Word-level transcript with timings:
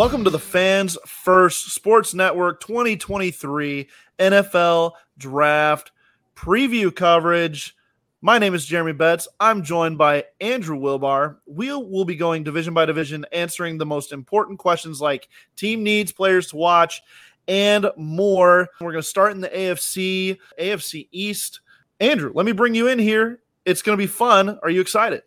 Welcome 0.00 0.24
to 0.24 0.30
the 0.30 0.38
Fans 0.38 0.96
First 1.04 1.74
Sports 1.74 2.14
Network 2.14 2.62
2023 2.62 3.86
NFL 4.18 4.92
Draft 5.18 5.92
preview 6.34 6.94
coverage. 6.94 7.76
My 8.22 8.38
name 8.38 8.54
is 8.54 8.64
Jeremy 8.64 8.92
Betz. 8.92 9.28
I'm 9.38 9.62
joined 9.62 9.98
by 9.98 10.24
Andrew 10.40 10.78
Wilbar. 10.78 11.36
We 11.46 11.70
will 11.74 12.06
be 12.06 12.16
going 12.16 12.44
division 12.44 12.72
by 12.72 12.86
division, 12.86 13.26
answering 13.30 13.76
the 13.76 13.84
most 13.84 14.12
important 14.12 14.58
questions 14.58 15.02
like 15.02 15.28
team 15.54 15.82
needs, 15.82 16.12
players 16.12 16.46
to 16.46 16.56
watch, 16.56 17.02
and 17.46 17.90
more. 17.98 18.68
We're 18.80 18.92
going 18.92 19.02
to 19.02 19.08
start 19.08 19.32
in 19.32 19.42
the 19.42 19.50
AFC, 19.50 20.38
AFC 20.58 21.08
East. 21.12 21.60
Andrew, 22.00 22.32
let 22.34 22.46
me 22.46 22.52
bring 22.52 22.74
you 22.74 22.88
in 22.88 22.98
here. 22.98 23.40
It's 23.66 23.82
going 23.82 23.98
to 23.98 24.02
be 24.02 24.06
fun. 24.06 24.58
Are 24.62 24.70
you 24.70 24.80
excited? 24.80 25.24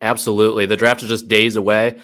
Absolutely. 0.00 0.66
The 0.66 0.76
draft 0.76 1.02
is 1.02 1.08
just 1.08 1.28
days 1.28 1.56
away. 1.56 1.98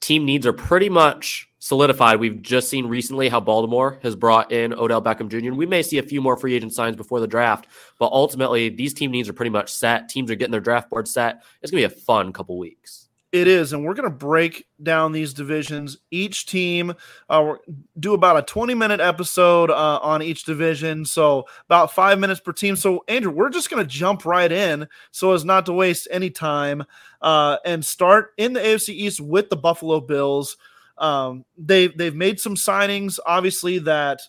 Team 0.00 0.24
needs 0.24 0.46
are 0.46 0.52
pretty 0.52 0.88
much 0.88 1.48
solidified. 1.58 2.20
We've 2.20 2.40
just 2.40 2.68
seen 2.68 2.86
recently 2.86 3.28
how 3.28 3.40
Baltimore 3.40 3.98
has 4.02 4.14
brought 4.14 4.52
in 4.52 4.72
Odell 4.72 5.02
Beckham 5.02 5.28
Jr. 5.28 5.54
We 5.54 5.66
may 5.66 5.82
see 5.82 5.98
a 5.98 6.02
few 6.02 6.20
more 6.20 6.36
free 6.36 6.54
agent 6.54 6.72
signs 6.72 6.96
before 6.96 7.20
the 7.20 7.26
draft, 7.26 7.66
but 7.98 8.12
ultimately, 8.12 8.68
these 8.68 8.94
team 8.94 9.10
needs 9.10 9.28
are 9.28 9.32
pretty 9.32 9.50
much 9.50 9.72
set. 9.72 10.08
Teams 10.08 10.30
are 10.30 10.34
getting 10.34 10.52
their 10.52 10.60
draft 10.60 10.90
board 10.90 11.08
set. 11.08 11.42
It's 11.62 11.70
going 11.70 11.82
to 11.82 11.88
be 11.88 11.94
a 11.94 11.98
fun 12.00 12.32
couple 12.32 12.58
weeks. 12.58 13.07
It 13.30 13.46
is, 13.46 13.74
and 13.74 13.84
we're 13.84 13.92
going 13.92 14.10
to 14.10 14.16
break 14.16 14.66
down 14.82 15.12
these 15.12 15.34
divisions. 15.34 15.98
Each 16.10 16.46
team, 16.46 16.94
uh, 17.28 17.54
do 18.00 18.14
about 18.14 18.38
a 18.38 18.42
20 18.42 18.74
minute 18.74 19.00
episode 19.00 19.70
uh, 19.70 19.98
on 19.98 20.22
each 20.22 20.44
division, 20.44 21.04
so 21.04 21.44
about 21.66 21.92
five 21.92 22.18
minutes 22.18 22.40
per 22.40 22.52
team. 22.52 22.74
So, 22.74 23.04
Andrew, 23.06 23.30
we're 23.30 23.50
just 23.50 23.68
going 23.68 23.84
to 23.84 23.88
jump 23.88 24.24
right 24.24 24.50
in 24.50 24.88
so 25.10 25.32
as 25.32 25.44
not 25.44 25.66
to 25.66 25.74
waste 25.74 26.08
any 26.10 26.30
time 26.30 26.84
uh, 27.20 27.58
and 27.66 27.84
start 27.84 28.32
in 28.38 28.54
the 28.54 28.60
AFC 28.60 28.94
East 28.94 29.20
with 29.20 29.50
the 29.50 29.56
Buffalo 29.56 30.00
Bills. 30.00 30.56
Um, 30.96 31.44
they 31.58 31.88
they've 31.88 32.16
made 32.16 32.40
some 32.40 32.54
signings, 32.54 33.18
obviously 33.26 33.78
that 33.80 34.22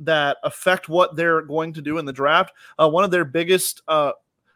that 0.00 0.36
affect 0.42 0.90
what 0.90 1.16
they're 1.16 1.40
going 1.40 1.72
to 1.72 1.80
do 1.80 1.96
in 1.96 2.04
the 2.04 2.12
draft. 2.12 2.52
Uh, 2.78 2.90
one 2.90 3.04
of 3.04 3.10
their 3.10 3.24
biggest 3.24 3.80
uh, 3.88 4.12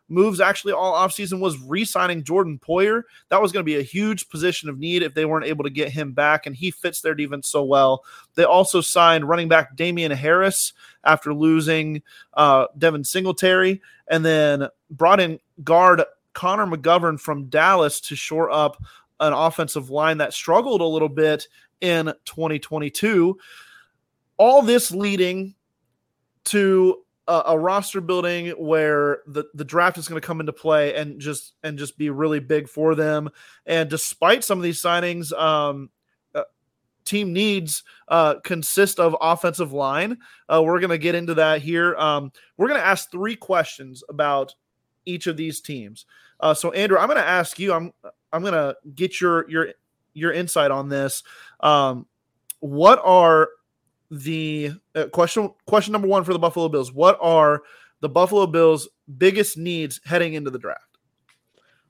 moves 0.08 0.40
actually 0.40 0.72
all 0.72 0.94
offseason 0.94 1.40
was 1.40 1.58
re-signing 1.58 2.22
Jordan 2.22 2.58
Poyer. 2.58 3.02
That 3.28 3.42
was 3.42 3.52
going 3.52 3.62
to 3.62 3.66
be 3.66 3.78
a 3.78 3.82
huge 3.82 4.28
position 4.28 4.68
of 4.68 4.78
need 4.78 5.02
if 5.02 5.14
they 5.14 5.24
weren't 5.24 5.46
able 5.46 5.64
to 5.64 5.70
get 5.70 5.90
him 5.90 6.12
back, 6.12 6.46
and 6.46 6.54
he 6.54 6.70
fits 6.70 7.00
their 7.00 7.14
defense 7.14 7.48
so 7.48 7.64
well. 7.64 8.04
They 8.34 8.44
also 8.44 8.80
signed 8.80 9.28
running 9.28 9.48
back 9.48 9.76
Damien 9.76 10.12
Harris 10.12 10.72
after 11.04 11.34
losing 11.34 12.02
uh, 12.34 12.66
Devin 12.78 13.04
Singletary, 13.04 13.80
and 14.08 14.24
then 14.24 14.68
brought 14.90 15.20
in 15.20 15.38
guard 15.64 16.02
Connor 16.32 16.66
McGovern 16.66 17.18
from 17.18 17.46
Dallas 17.46 18.00
to 18.02 18.16
shore 18.16 18.50
up 18.50 18.82
an 19.20 19.32
offensive 19.32 19.90
line 19.90 20.18
that 20.18 20.34
struggled 20.34 20.80
a 20.80 20.86
little 20.86 21.08
bit 21.08 21.48
in 21.80 22.12
2022. 22.26 23.38
All 24.36 24.62
this 24.62 24.90
leading 24.90 25.54
to 26.44 27.02
a, 27.28 27.42
a 27.46 27.58
roster 27.58 28.00
building 28.00 28.50
where 28.50 29.18
the, 29.26 29.44
the 29.54 29.64
draft 29.64 29.98
is 29.98 30.08
going 30.08 30.20
to 30.20 30.26
come 30.26 30.40
into 30.40 30.52
play 30.52 30.94
and 30.94 31.20
just 31.20 31.54
and 31.62 31.78
just 31.78 31.98
be 31.98 32.10
really 32.10 32.40
big 32.40 32.68
for 32.68 32.94
them. 32.94 33.30
And 33.66 33.90
despite 33.90 34.44
some 34.44 34.58
of 34.58 34.62
these 34.62 34.80
signings, 34.80 35.32
um, 35.32 35.90
uh, 36.34 36.44
team 37.04 37.32
needs 37.32 37.82
uh, 38.08 38.36
consist 38.44 39.00
of 39.00 39.16
offensive 39.20 39.72
line. 39.72 40.18
Uh, 40.48 40.62
we're 40.64 40.80
going 40.80 40.90
to 40.90 40.98
get 40.98 41.14
into 41.14 41.34
that 41.34 41.62
here. 41.62 41.96
Um, 41.96 42.32
we're 42.56 42.68
going 42.68 42.80
to 42.80 42.86
ask 42.86 43.10
three 43.10 43.36
questions 43.36 44.02
about 44.08 44.54
each 45.04 45.26
of 45.26 45.36
these 45.36 45.60
teams. 45.60 46.06
Uh, 46.38 46.54
so, 46.54 46.70
Andrew, 46.72 46.98
I'm 46.98 47.08
going 47.08 47.20
to 47.20 47.26
ask 47.26 47.58
you. 47.58 47.72
I'm 47.72 47.92
I'm 48.32 48.42
going 48.42 48.54
to 48.54 48.76
get 48.94 49.20
your 49.20 49.48
your 49.50 49.68
your 50.14 50.32
insight 50.32 50.70
on 50.70 50.88
this. 50.88 51.22
Um, 51.60 52.06
what 52.60 53.00
are 53.04 53.48
the 54.10 54.72
uh, 54.94 55.06
question 55.06 55.52
question 55.66 55.92
number 55.92 56.08
one 56.08 56.24
for 56.24 56.32
the 56.32 56.38
Buffalo 56.38 56.68
Bills. 56.68 56.92
What 56.92 57.18
are 57.20 57.62
the 58.00 58.08
Buffalo 58.08 58.46
Bills' 58.46 58.88
biggest 59.18 59.56
needs 59.56 60.00
heading 60.04 60.34
into 60.34 60.50
the 60.50 60.58
draft? 60.58 60.82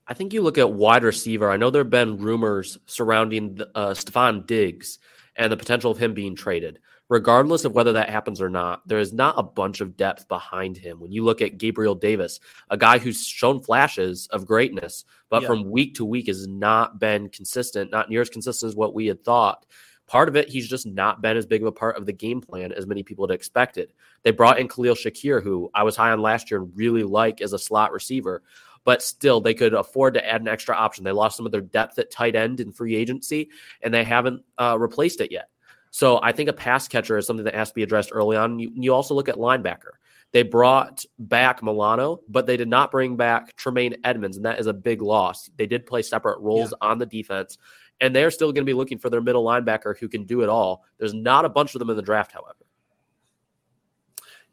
I 0.09 0.15
think 0.15 0.33
you 0.33 0.43
look 0.43 0.59
at 0.59 0.73
wide 0.73 1.03
receiver. 1.03 1.51
I 1.51 1.57
know 1.57 1.71
there 1.71 1.83
have 1.83 1.91
been 1.91 2.19
rumors 2.19 2.79
surrounding 2.87 3.61
uh, 3.75 3.89
Stefon 3.89 4.47
Diggs 4.47 4.99
and 5.35 5.51
the 5.51 5.57
potential 5.57 5.91
of 5.91 5.99
him 5.99 6.15
being 6.15 6.37
traded. 6.37 6.79
Regardless 7.09 7.65
of 7.65 7.73
whether 7.73 7.93
that 7.93 8.11
happens 8.11 8.41
or 8.41 8.49
not, 8.49 8.87
there 8.89 8.99
is 8.99 9.13
not 9.13 9.39
a 9.39 9.43
bunch 9.43 9.81
of 9.81 9.97
depth 9.97 10.27
behind 10.27 10.77
him. 10.77 10.99
When 10.99 11.13
you 11.13 11.25
look 11.25 11.41
at 11.41 11.57
Gabriel 11.57 11.95
Davis, 11.95 12.41
a 12.69 12.77
guy 12.77 12.99
who's 12.99 13.25
shown 13.25 13.61
flashes 13.61 14.27
of 14.33 14.45
greatness, 14.45 15.05
but 15.29 15.43
yeah. 15.43 15.49
from 15.49 15.71
week 15.71 15.95
to 15.97 16.05
week 16.05 16.27
has 16.27 16.49
not 16.49 16.99
been 16.99 17.29
consistent, 17.29 17.93
not 17.93 18.11
near 18.11 18.23
as 18.23 18.29
consistent 18.29 18.71
as 18.71 18.77
what 18.77 18.93
we 18.93 19.07
had 19.07 19.23
thought. 19.25 19.67
Part 20.07 20.29
of 20.29 20.37
it, 20.37 20.49
he's 20.49 20.69
just 20.69 20.87
not 20.87 21.21
been 21.21 21.37
as 21.37 21.47
big 21.47 21.63
of 21.63 21.69
a 21.69 21.73
part 21.73 21.97
of 21.97 22.07
the 22.07 22.13
game 22.13 22.41
plan 22.41 22.73
as 22.73 22.87
many 22.87 23.03
people 23.03 23.27
had 23.27 23.35
expected. 23.35 23.93
They 24.23 24.31
brought 24.31 24.61
in 24.61 24.69
Khalil 24.69 24.95
Shakir, 24.95 25.43
who 25.43 25.71
I 25.75 25.83
was 25.83 25.97
high 25.97 26.13
on 26.13 26.23
last 26.23 26.51
year 26.51 26.61
and 26.61 26.73
really 26.77 27.03
like 27.03 27.41
as 27.41 27.53
a 27.53 27.59
slot 27.59 27.93
receiver, 27.93 28.43
but 28.85 29.03
still 29.03 29.41
they 29.41 29.55
could 29.55 29.75
afford 29.75 30.15
to 30.15 30.25
add 30.25 30.41
an 30.41 30.49
extra 30.49 30.77
option. 30.77 31.03
They 31.03 31.11
lost 31.13 31.37
some 31.37 31.45
of 31.45 31.53
their 31.53 31.61
depth 31.61 31.99
at 31.99 32.11
tight 32.13 32.37
end 32.37 32.61
in 32.61 32.71
free 32.71 32.95
agency, 32.95 33.51
and 33.83 33.93
they 33.93 34.05
haven't 34.05 34.43
uh, 34.59 34.77
replaced 34.79 35.21
it 35.21 35.33
yet. 35.33 35.49
So 35.91 36.21
I 36.23 36.33
think 36.33 36.49
a 36.49 36.53
pass 36.53 36.87
catcher 36.87 37.17
is 37.17 37.27
something 37.27 37.45
that 37.45 37.55
has 37.55 37.71
to 37.71 37.75
be 37.75 37.83
addressed 37.83 38.11
early 38.13 38.37
on. 38.37 38.59
You, 38.59 38.71
you 38.75 38.95
also 38.95 39.15
look 39.15 39.29
at 39.29 39.37
linebacker. 39.37 39.93
They 40.33 40.43
brought 40.43 41.05
back 41.19 41.63
Milano, 41.63 42.21
but 42.29 42.47
they 42.47 42.57
did 42.57 42.69
not 42.69 42.91
bring 42.91 43.17
back 43.17 43.57
Tremaine 43.57 43.97
Edmunds, 44.05 44.37
and 44.37 44.45
that 44.45 44.61
is 44.61 44.67
a 44.67 44.73
big 44.73 45.01
loss. 45.01 45.49
They 45.57 45.67
did 45.67 45.87
play 45.87 46.03
separate 46.03 46.39
roles 46.41 46.73
yeah. 46.73 46.89
on 46.89 46.99
the 46.99 47.07
defense, 47.07 47.59
and 48.01 48.15
they're 48.15 48.31
still 48.31 48.53
going 48.53 48.65
to 48.65 48.71
be 48.71 48.75
looking 48.75 48.99
for 48.99 49.11
their 49.11 49.21
middle 49.21 49.45
linebacker 49.45 49.99
who 49.99 50.09
can 50.09 50.25
do 50.25 50.43
it 50.43 50.49
all. 50.49 50.85
There's 50.99 51.15
not 51.15 51.45
a 51.45 51.49
bunch 51.49 51.75
of 51.75 51.79
them 51.79 51.91
in 51.91 51.97
the 51.97 52.03
draft, 52.03 52.33
however. 52.33 52.67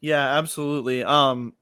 Yeah, 0.00 0.36
absolutely. 0.36 1.02
Um, 1.02 1.54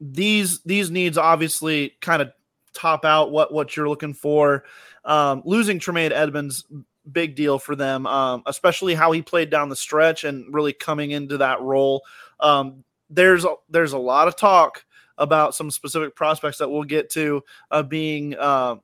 these 0.00 0.62
these 0.62 0.90
needs 0.90 1.18
obviously 1.18 1.96
kind 2.00 2.22
of 2.22 2.32
top 2.72 3.04
out 3.04 3.30
what 3.30 3.52
what 3.52 3.76
you're 3.76 3.88
looking 3.88 4.14
for. 4.14 4.64
Um, 5.04 5.42
losing 5.44 5.78
Tremaine 5.78 6.12
Edmunds, 6.12 6.64
big 7.10 7.36
deal 7.36 7.58
for 7.58 7.76
them, 7.76 8.06
um, 8.06 8.42
especially 8.46 8.94
how 8.94 9.12
he 9.12 9.22
played 9.22 9.50
down 9.50 9.68
the 9.68 9.76
stretch 9.76 10.24
and 10.24 10.52
really 10.52 10.72
coming 10.72 11.10
into 11.10 11.38
that 11.38 11.60
role. 11.60 12.02
Um, 12.40 12.84
there's 13.10 13.44
a, 13.44 13.54
there's 13.68 13.92
a 13.92 13.98
lot 13.98 14.28
of 14.28 14.36
talk 14.36 14.84
about 15.18 15.54
some 15.54 15.70
specific 15.70 16.16
prospects 16.16 16.58
that 16.58 16.70
we'll 16.70 16.84
get 16.84 17.10
to 17.10 17.42
uh, 17.70 17.82
being 17.82 18.34
uh, 18.34 18.76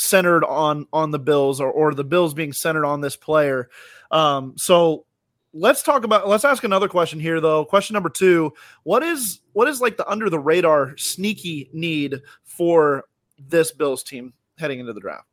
centered 0.00 0.44
on 0.44 0.86
on 0.92 1.10
the 1.10 1.18
Bills 1.18 1.60
or 1.60 1.70
or 1.70 1.94
the 1.94 2.04
Bills 2.04 2.34
being 2.34 2.52
centered 2.52 2.84
on 2.84 3.00
this 3.00 3.16
player. 3.16 3.68
Um, 4.10 4.54
so 4.56 5.04
let's 5.52 5.82
talk 5.82 6.04
about 6.04 6.28
let's 6.28 6.44
ask 6.44 6.64
another 6.64 6.88
question 6.88 7.20
here 7.20 7.40
though. 7.40 7.64
Question 7.64 7.94
number 7.94 8.10
two 8.10 8.52
what 8.82 9.02
is 9.02 9.40
what 9.52 9.68
is 9.68 9.80
like 9.80 9.96
the 9.96 10.08
under 10.08 10.30
the 10.30 10.38
radar 10.38 10.96
sneaky 10.96 11.70
need 11.72 12.20
for 12.44 13.04
this 13.38 13.72
bills 13.72 14.02
team 14.02 14.32
heading 14.58 14.80
into 14.80 14.92
the 14.92 15.00
draft? 15.00 15.26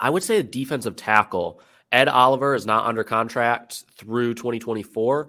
I 0.00 0.10
would 0.10 0.22
say 0.22 0.38
a 0.38 0.42
defensive 0.42 0.96
tackle 0.96 1.60
ed 1.92 2.08
oliver 2.08 2.54
is 2.54 2.66
not 2.66 2.86
under 2.86 3.04
contract 3.04 3.84
through 3.96 4.34
2024 4.34 5.28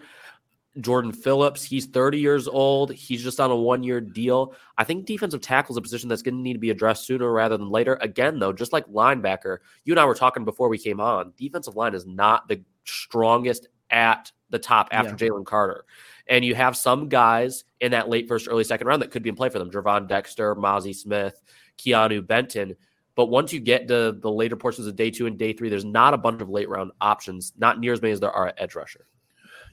jordan 0.82 1.12
phillips 1.12 1.64
he's 1.64 1.86
30 1.86 2.20
years 2.20 2.48
old 2.48 2.92
he's 2.92 3.24
just 3.24 3.40
on 3.40 3.50
a 3.50 3.56
one 3.56 3.82
year 3.82 4.02
deal 4.02 4.54
i 4.78 4.84
think 4.84 5.06
defensive 5.06 5.42
tackle 5.42 5.74
is 5.74 5.78
a 5.78 5.82
position 5.82 6.10
that's 6.10 6.22
going 6.22 6.36
to 6.36 6.42
need 6.42 6.54
to 6.54 6.60
be 6.60 6.70
addressed 6.70 7.06
sooner 7.06 7.32
rather 7.32 7.58
than 7.58 7.70
later 7.70 7.98
again 8.02 8.40
though 8.40 8.52
just 8.52 8.74
like 8.74 8.86
linebacker 8.88 9.60
you 9.86 9.94
and 9.94 10.00
i 10.00 10.06
were 10.06 10.14
talking 10.14 10.44
before 10.44 10.68
we 10.68 10.78
came 10.78 11.00
on 11.00 11.32
defensive 11.38 11.76
line 11.76 11.96
is 11.96 12.06
not 12.06 12.48
the 12.48 12.62
strongest 12.84 13.70
at 13.90 14.32
the 14.50 14.60
top 14.60 14.90
after 14.92 15.12
yeah. 15.12 15.30
Jalen 15.30 15.46
Carter. 15.46 15.86
And 16.28 16.44
you 16.44 16.56
have 16.56 16.76
some 16.76 17.10
guys 17.10 17.66
in 17.82 17.92
that 17.92 18.10
late 18.10 18.28
first, 18.28 18.48
early 18.50 18.64
second 18.64 18.88
round 18.88 19.02
that 19.02 19.12
could 19.12 19.24
be 19.24 19.30
in 19.30 19.36
play 19.36 19.50
for 19.50 19.60
them. 19.60 19.70
Gervon 19.70 20.08
Dexter, 20.08 20.56
Mazi 20.56 20.96
Smith, 20.96 21.42
Keanu 21.78 22.26
Benton. 22.26 22.76
But 23.16 23.28
once 23.28 23.54
you 23.54 23.60
get 23.60 23.88
to 23.88 24.18
the 24.20 24.32
later 24.32 24.56
portions 24.56 24.88
of 24.88 24.96
day 24.96 25.12
two 25.12 25.28
and 25.28 25.38
day 25.38 25.54
three, 25.54 25.70
there's 25.70 25.86
not 25.86 26.14
a 26.14 26.18
bunch 26.18 26.42
of 26.42 26.50
late 26.50 26.70
round 26.70 26.92
options, 27.00 27.54
not 27.58 27.80
near 27.80 27.94
as 27.94 28.02
many 28.02 28.12
as 28.12 28.20
there 28.20 28.32
are 28.32 28.48
at 28.48 28.56
edge 28.58 28.76
rusher. 28.76 29.08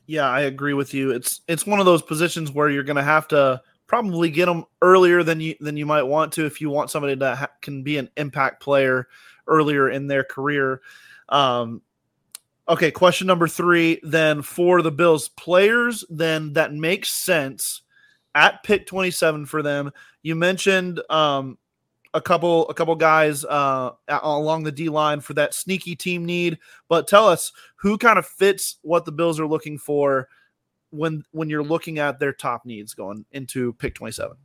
Yeah, 0.07 0.29
I 0.29 0.43
agree 0.43 0.75
with 0.75 0.95
you. 0.95 1.11
It's 1.13 1.41
it's 1.49 1.67
one 1.67 1.81
of 1.81 1.87
those 1.87 2.03
positions 2.03 2.51
where 2.51 2.69
you're 2.69 2.83
going 2.83 2.97
to 2.97 3.03
have 3.03 3.29
to 3.29 3.63
probably 3.87 4.31
get 4.31 4.47
them 4.47 4.65
earlier 4.81 5.23
than 5.23 5.41
you 5.41 5.55
than 5.61 5.77
you 5.77 5.87
might 5.87 6.03
want 6.03 6.33
to 6.33 6.47
if 6.47 6.61
you 6.61 6.71
want 6.71 6.91
somebody 6.91 7.15
that 7.15 7.39
ha- 7.39 7.51
can 7.61 7.83
be 7.83 7.99
an 7.99 8.11
impact 8.17 8.63
player 8.63 9.09
earlier 9.47 9.91
in 9.91 10.07
their 10.07 10.25
career. 10.25 10.81
Um, 11.29 11.83
Okay, 12.69 12.93
question 12.93 13.27
number 13.27 13.49
three. 13.49 14.01
Then 14.05 14.41
for 14.41 14.83
the 14.83 14.93
Bills 14.93 15.29
players, 15.29 16.05
then 16.09 16.53
that 16.53 16.73
makes 16.73 17.13
sense 17.13 17.83
at 18.35 18.63
pick 18.63 18.87
twenty 18.87 19.11
seven 19.11 19.47
for 19.47 19.63
them. 19.63 19.91
You 20.23 20.37
mentioned 20.37 21.03
um, 21.11 21.59
a 22.15 22.21
couple 22.21 22.69
a 22.69 22.75
couple 22.75 22.95
guys 22.95 23.45
uh, 23.45 23.93
along 24.09 24.65
the 24.65 24.73
D 24.73 24.89
line 24.89 25.21
for 25.21 25.35
that 25.35 25.55
sneaky 25.55 25.97
team 25.97 26.25
need, 26.25 26.59
but 26.89 27.09
tell 27.09 27.29
us 27.29 27.53
who 27.77 27.97
kind 27.99 28.19
of 28.19 28.27
fits 28.27 28.77
what 28.83 29.05
the 29.05 29.13
Bills 29.13 29.41
are 29.41 29.47
looking 29.47 29.79
for 29.79 30.29
when 30.91 31.25
when 31.33 31.49
you're 31.49 31.65
looking 31.65 31.99
at 31.99 32.19
their 32.19 32.33
top 32.33 32.67
needs 32.67 32.95
going 32.95 33.25
into 33.33 33.73
pick 33.75 33.95
twenty 33.95 34.13
seven. 34.13 34.37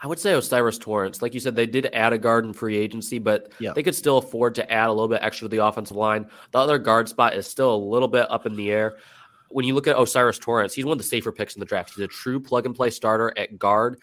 I 0.00 0.06
would 0.06 0.20
say 0.20 0.34
O'Cyrus 0.34 0.78
Torrence. 0.78 1.22
Like 1.22 1.34
you 1.34 1.40
said, 1.40 1.56
they 1.56 1.66
did 1.66 1.86
add 1.92 2.12
a 2.12 2.18
guard 2.18 2.44
in 2.44 2.52
free 2.52 2.76
agency, 2.76 3.18
but 3.18 3.50
yeah. 3.58 3.72
they 3.72 3.82
could 3.82 3.96
still 3.96 4.18
afford 4.18 4.54
to 4.54 4.70
add 4.70 4.88
a 4.88 4.92
little 4.92 5.08
bit 5.08 5.22
extra 5.22 5.46
to 5.46 5.48
the 5.48 5.64
offensive 5.64 5.96
line. 5.96 6.26
The 6.52 6.58
other 6.58 6.78
guard 6.78 7.08
spot 7.08 7.34
is 7.34 7.48
still 7.48 7.74
a 7.74 7.76
little 7.76 8.06
bit 8.06 8.30
up 8.30 8.46
in 8.46 8.54
the 8.54 8.70
air. 8.70 8.98
When 9.48 9.64
you 9.64 9.74
look 9.74 9.88
at 9.88 9.96
O'Cyrus 9.96 10.38
Torrence, 10.38 10.72
he's 10.72 10.84
one 10.84 10.92
of 10.92 10.98
the 10.98 11.04
safer 11.04 11.32
picks 11.32 11.56
in 11.56 11.60
the 11.60 11.66
draft. 11.66 11.94
He's 11.94 12.04
a 12.04 12.08
true 12.08 12.38
plug 12.38 12.64
and 12.64 12.76
play 12.76 12.90
starter 12.90 13.32
at 13.36 13.58
guard. 13.58 13.98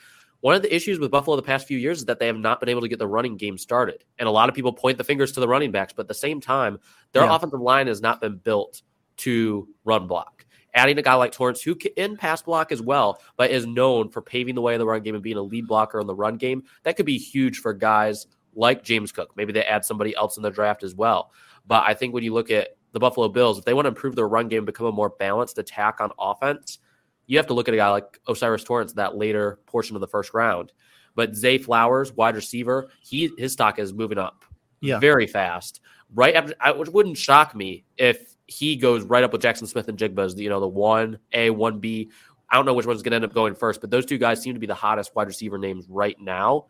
One 0.45 0.53
of 0.53 0.61
the 0.61 0.75
issues 0.75 0.99
with 0.99 1.09
Buffalo 1.09 1.35
the 1.35 1.41
past 1.41 1.65
few 1.65 1.79
years 1.79 1.97
is 1.97 2.05
that 2.05 2.19
they 2.19 2.27
have 2.27 2.37
not 2.37 2.59
been 2.59 2.69
able 2.69 2.81
to 2.81 2.87
get 2.87 2.99
the 2.99 3.07
running 3.07 3.35
game 3.35 3.57
started. 3.57 4.03
And 4.19 4.27
a 4.27 4.31
lot 4.31 4.47
of 4.47 4.53
people 4.53 4.71
point 4.71 4.99
the 4.99 5.03
fingers 5.03 5.31
to 5.31 5.39
the 5.39 5.47
running 5.47 5.71
backs, 5.71 5.91
but 5.91 6.03
at 6.03 6.07
the 6.07 6.13
same 6.13 6.39
time, 6.39 6.77
their 7.13 7.23
yeah. 7.23 7.35
offensive 7.35 7.59
line 7.59 7.87
has 7.87 7.99
not 7.99 8.21
been 8.21 8.37
built 8.37 8.83
to 9.17 9.67
run 9.85 10.05
block 10.05 10.45
adding 10.75 10.99
a 10.99 11.01
guy 11.01 11.15
like 11.15 11.31
Torrence, 11.31 11.63
who 11.63 11.73
can 11.73 12.15
pass 12.17 12.43
block 12.43 12.71
as 12.71 12.81
well, 12.81 13.19
but 13.37 13.49
is 13.49 13.65
known 13.65 14.09
for 14.09 14.21
paving 14.21 14.53
the 14.53 14.61
way 14.61 14.75
in 14.75 14.79
the 14.79 14.85
run 14.85 15.01
game 15.01 15.15
and 15.15 15.23
being 15.23 15.37
a 15.37 15.41
lead 15.41 15.67
blocker 15.67 15.99
in 15.99 16.05
the 16.05 16.13
run 16.13 16.35
game, 16.35 16.63
that 16.83 16.95
could 16.95 17.05
be 17.07 17.17
huge 17.17 17.57
for 17.57 17.73
guys 17.73 18.27
like 18.53 18.83
James 18.83 19.11
Cook. 19.11 19.31
Maybe 19.35 19.51
they 19.51 19.63
add 19.63 19.83
somebody 19.83 20.15
else 20.15 20.37
in 20.37 20.43
the 20.43 20.51
draft 20.51 20.83
as 20.83 20.93
well. 20.93 21.31
But 21.65 21.85
I 21.87 21.95
think 21.95 22.13
when 22.13 22.23
you 22.23 22.33
look 22.33 22.51
at 22.51 22.77
the 22.91 22.99
Buffalo 22.99 23.29
Bills, 23.29 23.57
if 23.57 23.65
they 23.65 23.73
want 23.73 23.85
to 23.85 23.89
improve 23.89 24.15
their 24.15 24.27
run 24.27 24.47
game, 24.47 24.65
become 24.65 24.85
a 24.85 24.91
more 24.91 25.09
balanced 25.09 25.57
attack 25.57 26.01
on 26.01 26.11
offense, 26.19 26.79
you 27.27 27.37
have 27.37 27.47
to 27.47 27.53
look 27.53 27.67
at 27.67 27.73
a 27.73 27.77
guy 27.77 27.89
like 27.89 28.19
O'Cyrus 28.27 28.63
Torrence 28.63 28.93
that 28.93 29.15
later 29.15 29.59
portion 29.65 29.95
of 29.95 30.01
the 30.01 30.07
first 30.07 30.33
round. 30.33 30.71
But 31.15 31.35
Zay 31.35 31.57
Flowers, 31.57 32.11
wide 32.13 32.35
receiver, 32.35 32.89
he 33.01 33.31
his 33.37 33.53
stock 33.53 33.79
is 33.79 33.93
moving 33.93 34.17
up 34.17 34.43
yeah. 34.81 34.99
very 34.99 35.27
fast. 35.27 35.81
Right 36.13 36.35
after, 36.35 36.53
it 36.63 36.93
wouldn't 36.93 37.17
shock 37.17 37.55
me 37.55 37.85
if 37.97 38.35
he 38.47 38.75
goes 38.75 39.03
right 39.03 39.23
up 39.23 39.31
with 39.31 39.41
Jaxon 39.41 39.67
Smith-Njigba 39.67 40.19
as 40.19 40.35
the, 40.35 40.43
you 40.43 40.49
know 40.49 40.59
the 40.59 40.67
one 40.67 41.17
A, 41.33 41.49
one 41.49 41.79
B. 41.79 42.11
I 42.49 42.55
don't 42.55 42.65
know 42.65 42.73
which 42.73 42.85
one's 42.85 43.01
going 43.01 43.11
to 43.11 43.15
end 43.15 43.25
up 43.25 43.33
going 43.33 43.55
first, 43.55 43.81
but 43.81 43.89
those 43.89 44.05
two 44.05 44.19
guys 44.19 44.41
seem 44.41 44.53
to 44.53 44.59
be 44.59 44.67
the 44.67 44.75
hottest 44.75 45.15
wide 45.15 45.27
receiver 45.27 45.57
names 45.57 45.87
right 45.89 46.15
now. 46.19 46.67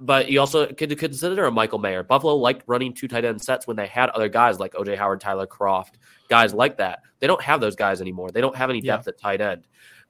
But 0.00 0.30
you 0.30 0.40
also 0.40 0.66
could 0.66 0.96
consider 0.98 1.44
a 1.44 1.50
Michael 1.50 1.78
Mayer. 1.78 2.02
Buffalo 2.02 2.34
liked 2.36 2.64
running 2.66 2.94
two 2.94 3.08
tight 3.08 3.24
end 3.24 3.42
sets 3.42 3.66
when 3.66 3.76
they 3.76 3.86
had 3.86 4.10
other 4.10 4.28
guys 4.28 4.58
like 4.58 4.72
OJ 4.74 4.96
Howard, 4.96 5.20
Tyler 5.20 5.46
Kroft, 5.46 5.92
guys 6.28 6.54
like 6.54 6.78
that. 6.78 7.00
They 7.20 7.26
don't 7.26 7.42
have 7.42 7.60
those 7.60 7.76
guys 7.76 8.00
anymore. 8.00 8.30
They 8.30 8.40
don't 8.40 8.56
have 8.56 8.70
any 8.70 8.80
depth 8.80 9.06
yeah. 9.06 9.10
at 9.10 9.18
tight 9.18 9.40
end. 9.40 9.66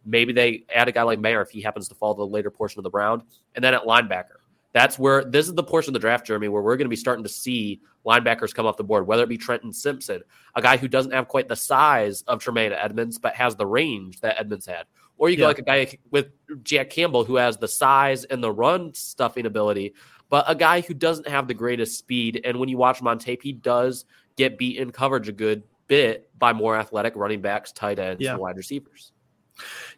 Maybe 0.07 0.33
they 0.33 0.65
add 0.73 0.89
a 0.89 0.93
guy 0.93 1.03
like 1.03 1.19
Mayer 1.19 1.41
if 1.41 1.51
he 1.51 1.61
happens 1.61 1.89
to 1.89 1.95
fall 1.95 2.15
to 2.15 2.19
the 2.19 2.27
later 2.27 2.51
portion 2.51 2.79
of 2.79 2.85
the 2.85 2.91
round. 2.91 3.23
And 3.55 3.65
then 3.65 3.75
at 3.75 3.83
linebacker, 3.83 4.37
that's 4.73 4.99
where 4.99 5.25
this 5.25 5.47
is 5.47 5.55
the 5.55 5.63
portion 5.63 5.91
of 5.91 5.95
the 5.95 6.01
draft, 6.01 6.27
Jeremy, 6.27 6.49
where 6.49 6.61
we're 6.61 6.77
going 6.77 6.87
to 6.87 6.91
be 6.91 6.97
starting 6.97 7.23
to 7.23 7.31
see 7.31 7.81
linebackers 8.05 8.53
come 8.53 8.67
off 8.67 8.77
the 8.77 8.85
board, 8.85 9.07
whether 9.07 9.23
it 9.23 9.29
be 9.29 9.39
Trenton 9.39 9.73
Simpson, 9.73 10.21
a 10.57 10.61
guy 10.61 10.77
who 10.77 10.89
doesn't 10.89 11.13
have 11.13 11.29
quite 11.29 11.49
the 11.49 11.57
size 11.57 12.23
of 12.23 12.43
Tremaine 12.43 12.73
Edmunds, 12.73 13.19
but 13.19 13.35
has 13.35 13.55
the 13.57 13.67
range 13.67 14.21
that 14.21 14.39
Edmunds 14.39 14.67
had. 14.67 14.85
Or 15.17 15.29
you 15.29 15.37
yeah. 15.37 15.43
go 15.43 15.47
like 15.47 15.59
a 15.59 15.63
guy 15.63 15.99
with 16.11 16.29
Jack 16.63 16.91
Campbell, 16.91 17.25
who 17.25 17.37
has 17.37 17.57
the 17.57 17.69
size 17.69 18.25
and 18.25 18.43
the 18.43 18.51
run 18.51 18.93
stuffing 18.95 19.47
ability, 19.47 19.95
but 20.29 20.45
a 20.49 20.55
guy 20.55 20.81
who 20.81 20.95
doesn't 20.95 21.29
have 21.29 21.47
the 21.47 21.55
greatest 21.55 21.99
speed. 21.99 22.41
And 22.45 22.59
when 22.59 22.69
you 22.69 22.77
watch 22.77 23.01
him 23.01 23.07
on 23.07 23.19
tape, 23.19 23.43
he 23.43 23.53
does 23.53 24.05
get 24.37 24.59
beat 24.59 24.79
in 24.79 24.91
coverage 24.91 25.29
a 25.29 25.33
good 25.33 25.63
bit 25.87 26.29
by 26.39 26.53
more 26.53 26.77
athletic 26.77 27.15
running 27.17 27.41
backs, 27.41 27.73
tight 27.73 27.99
ends, 27.99 28.23
yeah. 28.23 28.33
and 28.33 28.41
wide 28.41 28.57
receivers. 28.57 29.13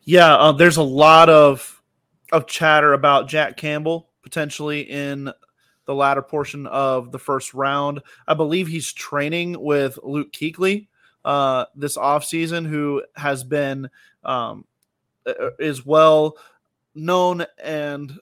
Yeah, 0.02 0.34
uh, 0.36 0.52
there's 0.52 0.76
a 0.76 0.82
lot 0.82 1.28
of 1.28 1.82
of 2.32 2.46
chatter 2.46 2.92
about 2.92 3.28
Jack 3.28 3.56
Campbell 3.56 4.10
potentially 4.22 4.80
in 4.80 5.32
the 5.86 5.94
latter 5.94 6.22
portion 6.22 6.66
of 6.66 7.12
the 7.12 7.18
first 7.18 7.54
round. 7.54 8.02
I 8.26 8.34
believe 8.34 8.66
he's 8.66 8.92
training 8.92 9.56
with 9.58 9.98
Luke 10.02 10.32
Kuechly 10.32 10.88
uh, 11.24 11.66
this 11.76 11.96
offseason, 11.96 12.66
who 12.66 13.04
has 13.14 13.44
been 13.44 13.88
um, 14.24 14.64
is 15.58 15.84
well 15.84 16.36
known 16.94 17.44
and 17.62 18.18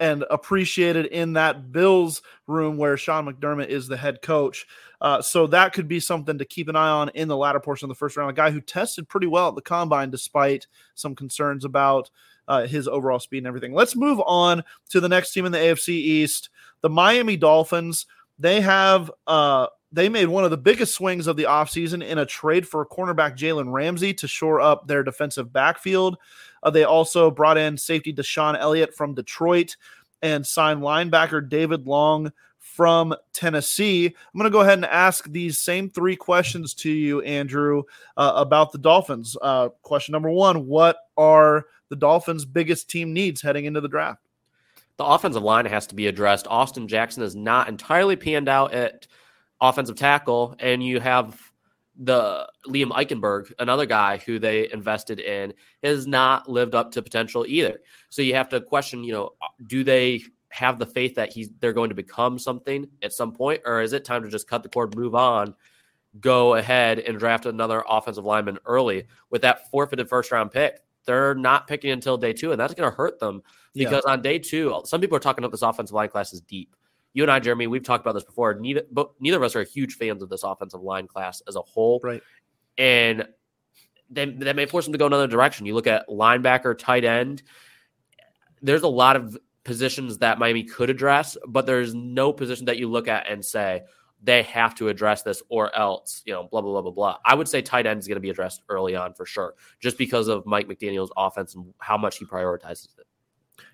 and 0.00 0.24
appreciated 0.30 1.06
in 1.06 1.32
that 1.32 1.72
Bills 1.72 2.22
room 2.46 2.76
where 2.76 2.96
Sean 2.96 3.26
McDermott 3.26 3.66
is 3.66 3.88
the 3.88 3.96
head 3.96 4.22
coach. 4.22 4.64
Uh, 5.00 5.20
so 5.20 5.46
that 5.48 5.72
could 5.72 5.88
be 5.88 6.00
something 6.00 6.38
to 6.38 6.44
keep 6.44 6.68
an 6.68 6.76
eye 6.76 6.88
on 6.88 7.08
in 7.10 7.28
the 7.28 7.36
latter 7.36 7.60
portion 7.60 7.86
of 7.86 7.88
the 7.88 7.98
first 7.98 8.16
round. 8.16 8.30
A 8.30 8.34
guy 8.34 8.50
who 8.50 8.60
tested 8.60 9.08
pretty 9.08 9.26
well 9.26 9.48
at 9.48 9.54
the 9.54 9.60
combine, 9.62 10.10
despite 10.10 10.66
some 10.94 11.16
concerns 11.16 11.64
about 11.64 12.10
uh, 12.46 12.66
his 12.66 12.88
overall 12.88 13.18
speed 13.18 13.38
and 13.38 13.46
everything. 13.46 13.72
Let's 13.72 13.96
move 13.96 14.20
on 14.24 14.62
to 14.90 15.00
the 15.00 15.08
next 15.08 15.32
team 15.32 15.46
in 15.46 15.52
the 15.52 15.58
AFC 15.58 15.88
East, 15.90 16.50
the 16.80 16.88
Miami 16.88 17.36
Dolphins. 17.36 18.06
They 18.38 18.60
have 18.60 19.10
uh, 19.26 19.66
they 19.90 20.08
made 20.08 20.28
one 20.28 20.44
of 20.44 20.50
the 20.50 20.56
biggest 20.56 20.94
swings 20.94 21.26
of 21.26 21.36
the 21.36 21.44
offseason 21.44 22.04
in 22.04 22.18
a 22.18 22.26
trade 22.26 22.68
for 22.68 22.84
cornerback 22.84 23.36
Jalen 23.36 23.72
Ramsey 23.72 24.12
to 24.14 24.28
shore 24.28 24.60
up 24.60 24.86
their 24.86 25.02
defensive 25.02 25.52
backfield. 25.52 26.18
Uh, 26.62 26.70
they 26.70 26.84
also 26.84 27.30
brought 27.30 27.56
in 27.56 27.76
safety 27.76 28.12
DeShon 28.12 28.58
Elliott 28.58 28.94
from 28.94 29.14
Detroit 29.14 29.76
and 30.22 30.46
signed 30.46 30.82
linebacker 30.82 31.48
David 31.48 31.86
Long 31.86 32.32
from 32.58 33.14
Tennessee. 33.32 34.06
I'm 34.06 34.38
going 34.38 34.44
to 34.44 34.50
go 34.50 34.60
ahead 34.60 34.78
and 34.78 34.84
ask 34.84 35.30
these 35.30 35.58
same 35.58 35.88
three 35.90 36.16
questions 36.16 36.74
to 36.74 36.90
you, 36.90 37.22
Andrew, 37.22 37.84
uh, 38.16 38.32
about 38.36 38.72
the 38.72 38.78
Dolphins. 38.78 39.36
Uh, 39.40 39.70
question 39.82 40.12
number 40.12 40.30
one 40.30 40.66
What 40.66 40.98
are 41.16 41.66
the 41.88 41.96
Dolphins' 41.96 42.44
biggest 42.44 42.90
team 42.90 43.12
needs 43.12 43.40
heading 43.40 43.64
into 43.64 43.80
the 43.80 43.88
draft? 43.88 44.20
The 44.98 45.04
offensive 45.04 45.42
line 45.42 45.66
has 45.66 45.86
to 45.88 45.94
be 45.94 46.08
addressed. 46.08 46.46
Austin 46.48 46.88
Jackson 46.88 47.22
is 47.22 47.34
not 47.34 47.68
entirely 47.68 48.16
panned 48.16 48.48
out 48.48 48.74
at 48.74 49.06
offensive 49.60 49.96
tackle, 49.96 50.54
and 50.58 50.82
you 50.82 51.00
have 51.00 51.40
the 52.00 52.48
Liam 52.66 52.90
Eichenberg, 52.90 53.52
another 53.58 53.86
guy 53.86 54.18
who 54.18 54.38
they 54.38 54.70
invested 54.72 55.18
in, 55.18 55.52
has 55.82 56.06
not 56.06 56.48
lived 56.48 56.74
up 56.74 56.92
to 56.92 57.02
potential 57.02 57.44
either. 57.46 57.80
So 58.08 58.22
you 58.22 58.34
have 58.34 58.48
to 58.50 58.60
question, 58.60 59.02
you 59.02 59.12
know, 59.12 59.30
do 59.66 59.82
they 59.82 60.22
have 60.50 60.78
the 60.78 60.86
faith 60.86 61.14
that 61.16 61.32
he's 61.32 61.50
they're 61.60 61.72
going 61.72 61.90
to 61.90 61.94
become 61.94 62.38
something 62.38 62.88
at 63.02 63.12
some 63.12 63.32
point, 63.32 63.62
or 63.64 63.82
is 63.82 63.92
it 63.92 64.04
time 64.04 64.22
to 64.22 64.28
just 64.28 64.48
cut 64.48 64.62
the 64.62 64.68
cord, 64.68 64.96
move 64.96 65.14
on, 65.14 65.54
go 66.20 66.54
ahead 66.54 67.00
and 67.00 67.18
draft 67.18 67.46
another 67.46 67.84
offensive 67.88 68.24
lineman 68.24 68.58
early 68.64 69.04
with 69.30 69.42
that 69.42 69.70
forfeited 69.70 70.08
first 70.08 70.30
round 70.30 70.50
pick? 70.52 70.80
they're 71.08 71.34
not 71.34 71.66
picking 71.66 71.90
until 71.90 72.18
day 72.18 72.34
two, 72.34 72.52
and 72.52 72.60
that's 72.60 72.74
going 72.74 72.88
to 72.88 72.94
hurt 72.94 73.18
them 73.18 73.42
because 73.74 74.02
yeah. 74.06 74.12
on 74.12 74.20
day 74.20 74.38
two, 74.38 74.82
some 74.84 75.00
people 75.00 75.16
are 75.16 75.20
talking 75.20 75.42
about 75.42 75.52
this 75.52 75.62
offensive 75.62 75.94
line 75.94 76.10
class 76.10 76.34
is 76.34 76.42
deep. 76.42 76.76
You 77.14 77.24
and 77.24 77.32
I, 77.32 77.40
Jeremy, 77.40 77.66
we've 77.66 77.82
talked 77.82 78.04
about 78.04 78.14
this 78.14 78.24
before. 78.24 78.54
Neither, 78.54 78.82
but 78.90 79.10
neither 79.20 79.38
of 79.38 79.42
us 79.42 79.56
are 79.56 79.62
huge 79.62 79.94
fans 79.94 80.22
of 80.22 80.28
this 80.28 80.42
offensive 80.42 80.82
line 80.82 81.06
class 81.06 81.42
as 81.48 81.56
a 81.56 81.62
whole, 81.62 82.00
right? 82.02 82.22
And 82.76 83.26
they, 84.10 84.26
that 84.26 84.56
may 84.56 84.66
force 84.66 84.84
them 84.84 84.92
to 84.92 84.98
go 84.98 85.06
another 85.06 85.26
direction. 85.26 85.66
You 85.66 85.74
look 85.74 85.86
at 85.86 86.08
linebacker, 86.08 86.76
tight 86.78 87.04
end. 87.04 87.42
There's 88.62 88.82
a 88.82 88.88
lot 88.88 89.16
of 89.16 89.36
positions 89.64 90.18
that 90.18 90.38
Miami 90.38 90.64
could 90.64 90.90
address, 90.90 91.36
but 91.46 91.66
there's 91.66 91.94
no 91.94 92.32
position 92.32 92.66
that 92.66 92.78
you 92.78 92.88
look 92.88 93.08
at 93.08 93.28
and 93.28 93.44
say 93.44 93.82
they 94.22 94.42
have 94.42 94.74
to 94.76 94.88
address 94.88 95.22
this 95.22 95.42
or 95.48 95.74
else, 95.76 96.22
you 96.24 96.32
know, 96.32 96.48
blah, 96.50 96.60
blah, 96.60 96.72
blah, 96.72 96.82
blah, 96.82 96.90
blah. 96.90 97.16
I 97.24 97.34
would 97.34 97.48
say 97.48 97.62
tight 97.62 97.86
end 97.86 98.00
is 98.00 98.08
going 98.08 98.16
to 98.16 98.20
be 98.20 98.30
addressed 98.30 98.62
early 98.68 98.96
on 98.96 99.14
for 99.14 99.26
sure, 99.26 99.54
just 99.80 99.98
because 99.98 100.28
of 100.28 100.46
Mike 100.46 100.68
McDaniel's 100.68 101.12
offense 101.16 101.54
and 101.54 101.72
how 101.78 101.96
much 101.96 102.18
he 102.18 102.24
prioritizes 102.24 102.98
it. 102.98 103.06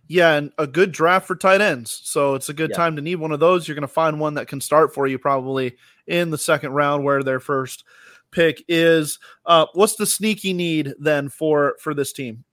Yeah, 0.07 0.35
and 0.35 0.53
a 0.59 0.67
good 0.67 0.93
draft 0.93 1.27
for 1.27 1.35
tight 1.35 1.61
ends. 1.61 2.01
So 2.05 2.35
it's 2.35 2.49
a 2.49 2.55
good 2.55 2.71
yeah. 2.71 2.77
time 2.77 2.97
to 2.97 3.03
need 3.03 3.17
one 3.17 3.33
of 3.33 3.41
those. 3.41 3.67
You're 3.67 3.75
going 3.75 3.83
to 3.83 3.89
find 3.89 4.21
one 4.21 4.35
that 4.35 4.49
can 4.49 4.61
start 4.61 4.93
for 4.93 5.07
you 5.07 5.19
probably 5.19 5.77
in 6.07 6.31
the 6.31 6.39
second 6.39 6.73
round 6.73 7.05
where 7.05 7.23
their 7.23 7.41
first 7.41 7.85
pick 8.31 8.65
is. 8.69 9.19
Uh, 9.47 9.67
what's 9.73 9.97
the 9.97 10.07
sneaky 10.07 10.53
need 10.53 10.95
then 10.99 11.29
for 11.29 11.77
for 11.81 11.95
this 11.95 12.13
team? 12.13 12.45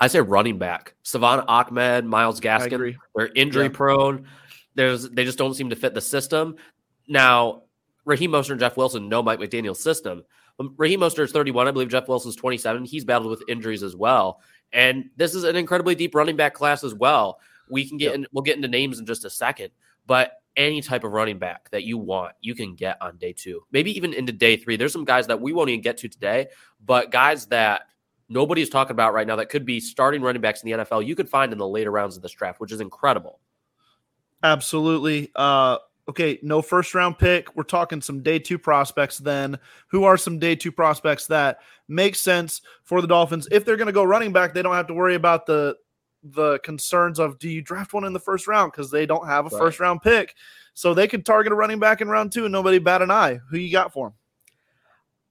I 0.00 0.08
say 0.08 0.20
running 0.20 0.58
back. 0.58 0.94
Salvon 1.02 1.44
Ahmed, 1.48 2.04
Myles 2.04 2.40
Gaskin. 2.40 2.96
They're 3.14 3.30
injury 3.34 3.64
yeah. 3.64 3.70
prone. 3.70 4.26
There's 4.74 5.08
they 5.10 5.24
just 5.24 5.38
don't 5.38 5.54
seem 5.54 5.70
to 5.70 5.76
fit 5.76 5.94
the 5.94 6.00
system. 6.00 6.56
Now, 7.08 7.62
Raheem 8.04 8.30
Mostert 8.30 8.52
and 8.52 8.60
Jeff 8.60 8.76
Wilson 8.76 9.08
know 9.08 9.22
Mike 9.22 9.40
McDaniel's 9.40 9.82
system. 9.82 10.22
Raheem 10.76 11.00
Mostert 11.00 11.24
is 11.24 11.32
31. 11.32 11.68
I 11.68 11.70
believe 11.70 11.88
Jeff 11.88 12.08
Wilson's 12.08 12.36
27. 12.36 12.84
He's 12.84 13.04
battled 13.04 13.30
with 13.30 13.42
injuries 13.48 13.82
as 13.82 13.94
well. 13.94 14.40
And 14.72 15.10
this 15.16 15.34
is 15.34 15.44
an 15.44 15.56
incredibly 15.56 15.94
deep 15.94 16.14
running 16.14 16.36
back 16.36 16.54
class 16.54 16.84
as 16.84 16.94
well. 16.94 17.38
We 17.68 17.88
can 17.88 17.98
get 17.98 18.06
yep. 18.06 18.14
in, 18.14 18.26
we'll 18.32 18.42
get 18.42 18.56
into 18.56 18.68
names 18.68 18.98
in 18.98 19.06
just 19.06 19.24
a 19.24 19.30
second, 19.30 19.70
but 20.06 20.40
any 20.56 20.80
type 20.80 21.04
of 21.04 21.12
running 21.12 21.38
back 21.38 21.70
that 21.70 21.84
you 21.84 21.98
want, 21.98 22.34
you 22.40 22.54
can 22.54 22.74
get 22.74 23.00
on 23.02 23.16
day 23.18 23.32
two, 23.32 23.64
maybe 23.72 23.96
even 23.96 24.14
into 24.14 24.32
day 24.32 24.56
three. 24.56 24.76
There's 24.76 24.92
some 24.92 25.04
guys 25.04 25.26
that 25.26 25.40
we 25.40 25.52
won't 25.52 25.70
even 25.70 25.82
get 25.82 25.98
to 25.98 26.08
today, 26.08 26.48
but 26.84 27.10
guys 27.10 27.46
that 27.46 27.82
nobody's 28.28 28.70
talking 28.70 28.92
about 28.92 29.14
right 29.14 29.26
now 29.26 29.36
that 29.36 29.48
could 29.48 29.64
be 29.64 29.80
starting 29.80 30.22
running 30.22 30.42
backs 30.42 30.62
in 30.62 30.70
the 30.70 30.84
NFL, 30.84 31.06
you 31.06 31.14
could 31.14 31.28
find 31.28 31.52
in 31.52 31.58
the 31.58 31.68
later 31.68 31.90
rounds 31.90 32.16
of 32.16 32.22
this 32.22 32.32
draft, 32.32 32.60
which 32.60 32.72
is 32.72 32.80
incredible. 32.80 33.40
Absolutely. 34.42 35.30
Uh, 35.34 35.78
okay, 36.08 36.38
no 36.42 36.62
first 36.62 36.94
round 36.94 37.18
pick. 37.18 37.54
We're 37.56 37.64
talking 37.64 38.00
some 38.00 38.22
day 38.22 38.38
two 38.38 38.58
prospects 38.58 39.18
then. 39.18 39.58
Who 39.88 40.04
are 40.04 40.16
some 40.16 40.38
day 40.38 40.56
two 40.56 40.72
prospects 40.72 41.26
that 41.26 41.58
make 41.88 42.14
sense 42.14 42.62
for 42.84 43.00
the 43.00 43.08
Dolphins? 43.08 43.48
If 43.50 43.64
they're 43.64 43.76
going 43.76 43.86
to 43.86 43.92
go 43.92 44.04
running 44.04 44.32
back, 44.32 44.54
they 44.54 44.62
don't 44.62 44.74
have 44.74 44.88
to 44.88 44.94
worry 44.94 45.14
about 45.14 45.46
the 45.46 45.76
the 46.22 46.58
concerns 46.60 47.20
of 47.20 47.38
do 47.38 47.48
you 47.48 47.62
draft 47.62 47.92
one 47.92 48.04
in 48.04 48.12
the 48.12 48.18
first 48.18 48.48
round 48.48 48.72
because 48.72 48.90
they 48.90 49.06
don't 49.06 49.28
have 49.28 49.46
a 49.46 49.48
right. 49.50 49.58
first 49.58 49.80
round 49.80 50.02
pick. 50.02 50.34
So 50.74 50.92
they 50.92 51.06
could 51.06 51.24
target 51.24 51.52
a 51.52 51.56
running 51.56 51.78
back 51.78 52.00
in 52.00 52.08
round 52.08 52.32
two 52.32 52.44
and 52.44 52.52
nobody 52.52 52.78
bat 52.78 53.00
an 53.00 53.10
eye. 53.10 53.38
Who 53.50 53.58
you 53.58 53.70
got 53.70 53.92
for 53.92 54.08
them? 54.08 54.14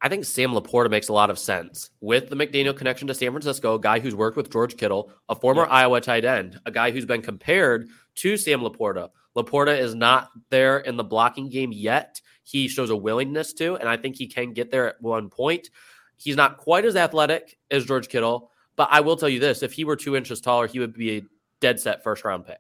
I 0.02 0.10
think 0.10 0.26
Sam 0.26 0.52
LaPorta 0.52 0.90
makes 0.90 1.08
a 1.08 1.14
lot 1.14 1.30
of 1.30 1.40
sense 1.40 1.90
with 2.00 2.30
the 2.30 2.36
McDaniel 2.36 2.76
connection 2.76 3.08
to 3.08 3.14
San 3.14 3.32
Francisco, 3.32 3.76
a 3.76 3.80
guy 3.80 4.00
who's 4.00 4.14
worked 4.14 4.38
with 4.38 4.52
George 4.52 4.78
Kittle, 4.78 5.12
a 5.30 5.36
former 5.36 5.64
yeah. 5.64 5.70
Iowa 5.70 6.02
tight 6.02 6.26
end, 6.26 6.60
a 6.66 6.72
guy 6.72 6.92
who's 6.92 7.06
been 7.06 7.22
compared 7.22 7.88
to 8.16 8.38
Sam 8.38 8.62
LaPorta. 8.62 9.10
LaPorta 9.36 9.78
is 9.78 9.94
not 9.96 10.30
there 10.50 10.80
in 10.80 10.98
the 10.98 11.04
blocking 11.04 11.50
game 11.50 11.72
yet. 11.72 12.22
He 12.44 12.68
shows 12.68 12.90
a 12.90 12.96
willingness 12.96 13.54
to, 13.54 13.76
and 13.76 13.90
I 13.90 13.98
think 13.98 14.16
he 14.16 14.28
can 14.28 14.54
get 14.54 14.72
there 14.72 14.88
at 14.88 15.02
one 15.02 15.30
point. 15.30 15.70
He's 16.18 16.36
not 16.36 16.58
quite 16.58 16.86
as 16.86 16.96
athletic 16.96 17.58
as 17.72 17.86
George 17.86 18.08
Kittle, 18.08 18.52
but 18.76 18.88
I 18.92 19.02
will 19.02 19.18
tell 19.18 19.30
you 19.30 19.40
this: 19.40 19.64
if 19.64 19.74
he 19.74 19.84
were 19.84 19.96
two 19.96 20.16
inches 20.16 20.42
taller, 20.42 20.68
he 20.68 20.80
would 20.80 20.94
be 20.94 21.18
a 21.18 21.22
dead 21.60 21.80
set 21.80 22.04
first 22.04 22.24
round 22.24 22.46
pick, 22.46 22.60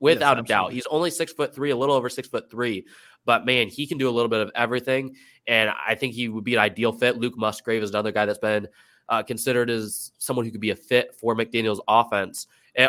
without 0.00 0.36
yes, 0.36 0.44
a 0.44 0.48
doubt. 0.48 0.72
He's 0.72 0.86
only 0.86 1.10
six 1.10 1.32
foot 1.32 1.54
three, 1.54 1.70
a 1.70 1.76
little 1.76 1.94
over 1.94 2.08
six 2.08 2.28
foot 2.28 2.50
three, 2.50 2.86
but 3.24 3.44
man, 3.44 3.68
he 3.68 3.86
can 3.86 3.98
do 3.98 4.08
a 4.08 4.12
little 4.12 4.28
bit 4.28 4.40
of 4.40 4.50
everything, 4.54 5.16
and 5.46 5.70
I 5.86 5.94
think 5.94 6.14
he 6.14 6.28
would 6.28 6.44
be 6.44 6.54
an 6.54 6.60
ideal 6.60 6.92
fit. 6.92 7.18
Luke 7.18 7.36
Musgrave 7.36 7.82
is 7.82 7.90
another 7.90 8.12
guy 8.12 8.24
that's 8.24 8.38
been 8.38 8.68
uh, 9.08 9.22
considered 9.22 9.68
as 9.68 10.12
someone 10.18 10.44
who 10.46 10.50
could 10.50 10.60
be 10.60 10.70
a 10.70 10.76
fit 10.76 11.14
for 11.20 11.34
McDaniel's 11.34 11.80
offense 11.88 12.46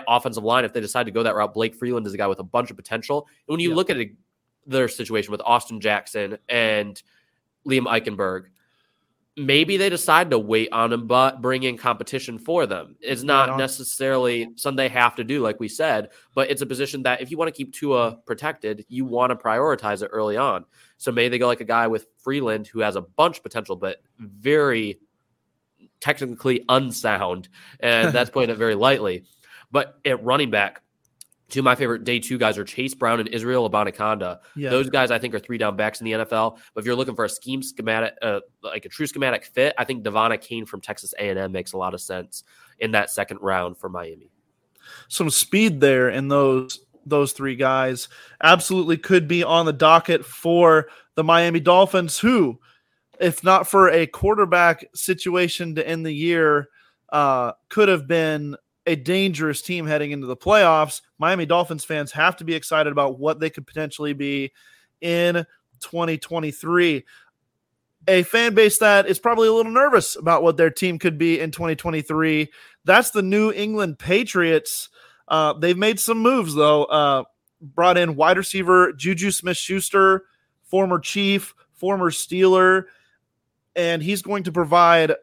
offensive 0.07 0.43
line 0.43 0.65
if 0.65 0.73
they 0.73 0.81
decide 0.81 1.05
to 1.05 1.11
go 1.11 1.23
that 1.23 1.35
route. 1.35 1.53
Blake 1.53 1.75
Freeland 1.75 2.07
is 2.07 2.13
a 2.13 2.17
guy 2.17 2.27
with 2.27 2.39
a 2.39 2.43
bunch 2.43 2.71
of 2.71 2.77
potential. 2.77 3.27
And 3.47 3.53
when 3.53 3.59
you 3.59 3.69
yeah. 3.69 3.75
look 3.75 3.89
at 3.89 3.97
it, 3.97 4.11
their 4.65 4.87
situation 4.87 5.31
with 5.31 5.41
Austin 5.45 5.79
Jackson 5.79 6.37
and 6.49 7.01
Liam 7.67 7.85
Eichenberg, 7.85 8.45
maybe 9.37 9.77
they 9.77 9.89
decide 9.89 10.29
to 10.31 10.39
wait 10.39 10.69
on 10.71 10.93
him, 10.93 11.07
but 11.07 11.41
bring 11.41 11.63
in 11.63 11.77
competition 11.77 12.39
for 12.39 12.65
them. 12.65 12.95
It's 13.01 13.23
not 13.23 13.57
necessarily 13.57 14.49
something 14.55 14.77
they 14.77 14.89
have 14.89 15.15
to 15.15 15.23
do, 15.23 15.41
like 15.41 15.59
we 15.59 15.67
said, 15.67 16.09
but 16.33 16.49
it's 16.49 16.61
a 16.61 16.65
position 16.65 17.03
that 17.03 17.21
if 17.21 17.31
you 17.31 17.37
want 17.37 17.49
to 17.49 17.57
keep 17.57 17.73
Tua 17.73 18.17
protected, 18.25 18.85
you 18.87 19.05
want 19.05 19.31
to 19.31 19.35
prioritize 19.35 20.01
it 20.01 20.09
early 20.11 20.37
on. 20.37 20.65
So 20.97 21.11
maybe 21.11 21.29
they 21.29 21.37
go 21.37 21.47
like 21.47 21.61
a 21.61 21.65
guy 21.65 21.87
with 21.87 22.07
Freeland 22.17 22.67
who 22.67 22.79
has 22.79 22.95
a 22.95 23.01
bunch 23.01 23.37
of 23.37 23.43
potential, 23.43 23.75
but 23.75 23.97
very 24.17 24.99
technically 25.99 26.63
unsound, 26.69 27.49
and 27.79 28.13
that's 28.13 28.29
putting 28.29 28.49
it 28.49 28.57
very 28.57 28.75
lightly. 28.75 29.25
But 29.75 29.99
at 30.05 30.23
running 30.23 30.51
back, 30.51 30.81
two 31.49 31.59
of 31.59 31.65
my 31.65 31.75
favorite 31.75 32.05
day 32.05 32.19
two 32.19 32.37
guys 32.37 32.57
are 32.57 32.63
Chase 32.63 32.93
Brown 32.93 33.19
and 33.19 33.27
Israel 33.27 33.69
Abanikanda. 33.69 34.39
Yeah. 34.55 34.69
Those 34.69 34.89
guys 34.89 35.11
I 35.11 35.19
think 35.19 35.35
are 35.35 35.39
three 35.39 35.57
down 35.57 35.75
backs 35.75 35.99
in 35.99 36.05
the 36.05 36.13
NFL. 36.13 36.59
But 36.73 36.79
if 36.79 36.85
you're 36.85 36.95
looking 36.95 37.13
for 37.13 37.25
a 37.25 37.29
scheme 37.29 37.61
schematic, 37.61 38.13
uh, 38.21 38.39
like 38.63 38.85
a 38.85 38.87
true 38.87 39.05
schematic 39.05 39.43
fit, 39.43 39.73
I 39.77 39.83
think 39.83 40.05
De'Von 40.05 40.29
Achane 40.29 40.65
from 40.65 40.79
Texas 40.79 41.13
A&M 41.19 41.51
makes 41.51 41.73
a 41.73 41.77
lot 41.77 41.93
of 41.93 41.99
sense 41.99 42.45
in 42.79 42.91
that 42.91 43.11
second 43.11 43.39
round 43.41 43.77
for 43.77 43.89
Miami. 43.89 44.31
Some 45.09 45.29
speed 45.29 45.81
there 45.81 46.07
in 46.07 46.29
those 46.29 46.79
those 47.05 47.33
three 47.33 47.57
guys 47.57 48.07
absolutely 48.41 48.95
could 48.95 49.27
be 49.27 49.43
on 49.43 49.65
the 49.65 49.73
docket 49.73 50.23
for 50.23 50.87
the 51.15 51.23
Miami 51.25 51.59
Dolphins, 51.59 52.17
who, 52.17 52.61
if 53.19 53.43
not 53.43 53.67
for 53.67 53.89
a 53.89 54.07
quarterback 54.07 54.85
situation 54.93 55.75
to 55.75 55.85
end 55.85 56.05
the 56.05 56.13
year, 56.13 56.69
uh, 57.09 57.51
could 57.67 57.89
have 57.89 58.07
been 58.07 58.55
a 58.85 58.95
dangerous 58.95 59.61
team 59.61 59.85
heading 59.85 60.11
into 60.11 60.27
the 60.27 60.37
playoffs. 60.37 61.01
Miami 61.17 61.45
Dolphins 61.45 61.83
fans 61.83 62.11
have 62.11 62.35
to 62.37 62.43
be 62.43 62.53
excited 62.53 62.91
about 62.91 63.19
what 63.19 63.39
they 63.39 63.49
could 63.49 63.65
potentially 63.65 64.13
be 64.13 64.51
in 65.01 65.45
2023. 65.81 67.05
A 68.07 68.23
fan 68.23 68.53
base 68.53 68.77
that 68.79 69.07
is 69.07 69.17
probably 69.17 69.47
a 69.47 69.53
little 69.53 69.71
nervous 69.71 70.15
about 70.15 70.43
what 70.43 70.57
their 70.57 70.69
team 70.69 70.99
could 70.99 71.17
be 71.17 71.39
in 71.39 71.49
2023. 71.51 72.51
That's 72.83 73.09
the 73.09 73.23
New 73.23 73.51
England 73.51 73.97
Patriots. 73.97 74.89
Uh, 75.27 75.53
they've 75.53 75.77
made 75.77 75.99
some 75.99 76.19
moves, 76.19 76.53
though. 76.53 76.83
Uh, 76.85 77.23
brought 77.61 77.97
in 77.97 78.15
wide 78.15 78.37
receiver 78.37 78.93
Juju 78.93 79.31
Smith 79.31 79.57
Schuster, 79.57 80.25
former 80.63 80.99
Chief, 80.99 81.55
former 81.73 82.11
Steeler, 82.11 82.85
and 83.75 84.03
he's 84.03 84.21
going 84.21 84.43
to 84.43 84.51
provide 84.51 85.13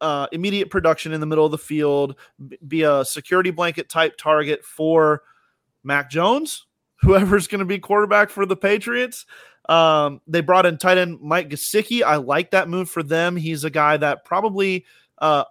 uh, 0.00 0.26
immediate 0.32 0.70
production 0.70 1.12
in 1.12 1.20
the 1.20 1.26
middle 1.26 1.44
of 1.44 1.50
the 1.50 1.58
field, 1.58 2.16
be 2.66 2.82
a 2.82 3.04
security 3.04 3.50
blanket 3.50 3.88
type 3.88 4.16
target 4.16 4.64
for 4.64 5.22
Mac 5.84 6.10
Jones, 6.10 6.66
whoever's 7.00 7.48
going 7.48 7.60
to 7.60 7.64
be 7.64 7.78
quarterback 7.78 8.30
for 8.30 8.46
the 8.46 8.56
Patriots. 8.56 9.26
Um, 9.68 10.20
they 10.26 10.40
brought 10.40 10.66
in 10.66 10.78
tight 10.78 10.98
end 10.98 11.20
Mike 11.20 11.50
Gesicki. 11.50 12.02
I 12.02 12.16
like 12.16 12.52
that 12.52 12.68
move 12.68 12.88
for 12.88 13.02
them. 13.02 13.36
He's 13.36 13.64
a 13.64 13.70
guy 13.70 13.98
that 13.98 14.24
probably 14.24 14.86
uh, 15.18 15.44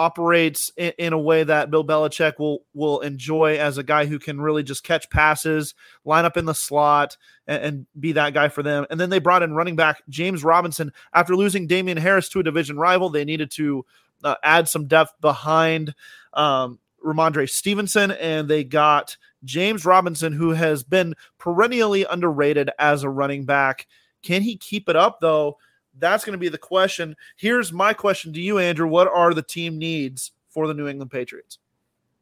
operates 0.00 0.72
in, 0.78 0.94
in, 0.96 1.12
a 1.12 1.18
way 1.18 1.44
that 1.44 1.70
Bill 1.70 1.84
Belichick 1.84 2.38
will 2.38 2.64
will 2.72 3.00
enjoy 3.00 3.58
as 3.58 3.76
a 3.76 3.82
guy 3.82 4.06
who 4.06 4.18
can 4.18 4.40
really 4.40 4.62
just 4.62 4.82
catch 4.82 5.10
passes, 5.10 5.74
line 6.06 6.24
up 6.24 6.38
in 6.38 6.46
the 6.46 6.54
slot, 6.54 7.18
and, 7.46 7.62
and, 7.62 7.86
be 7.98 8.12
that 8.12 8.32
guy 8.32 8.48
for 8.48 8.62
them. 8.62 8.86
And 8.88 8.98
then 8.98 9.10
they 9.10 9.18
brought 9.18 9.42
in 9.42 9.52
running 9.52 9.76
back 9.76 10.02
James 10.08 10.42
Robinson 10.42 10.90
after 11.12 11.36
losing 11.36 11.66
Damien 11.66 11.98
Harris 11.98 12.30
to 12.30 12.40
a 12.40 12.42
division 12.42 12.78
rival. 12.78 13.10
They 13.10 13.26
needed 13.26 13.50
to 13.56 13.84
uh, 14.24 14.36
add 14.42 14.68
some 14.68 14.86
depth 14.86 15.12
behind 15.20 15.94
um, 16.32 16.78
Rhamondre 17.04 17.50
Stevenson, 17.50 18.10
and 18.12 18.48
they 18.48 18.64
got 18.64 19.18
James 19.44 19.84
Robinson, 19.84 20.32
who 20.32 20.52
has 20.52 20.82
been 20.82 21.14
perennially 21.36 22.04
underrated 22.04 22.70
as 22.78 23.02
a 23.02 23.10
running 23.10 23.44
back. 23.44 23.86
Can 24.22 24.40
he 24.40 24.56
keep 24.56 24.88
it 24.88 24.96
up 24.96 25.20
though? 25.20 25.58
That's 25.98 26.24
going 26.24 26.32
to 26.32 26.38
be 26.38 26.48
the 26.48 26.58
question. 26.58 27.16
Here's 27.36 27.72
my 27.72 27.92
question 27.92 28.32
to 28.32 28.40
you, 28.40 28.58
Andrew. 28.58 28.86
What 28.86 29.08
are 29.08 29.34
the 29.34 29.42
team 29.42 29.78
needs 29.78 30.32
for 30.48 30.66
the 30.66 30.74
New 30.74 30.88
England 30.88 31.10
Patriots? 31.10 31.58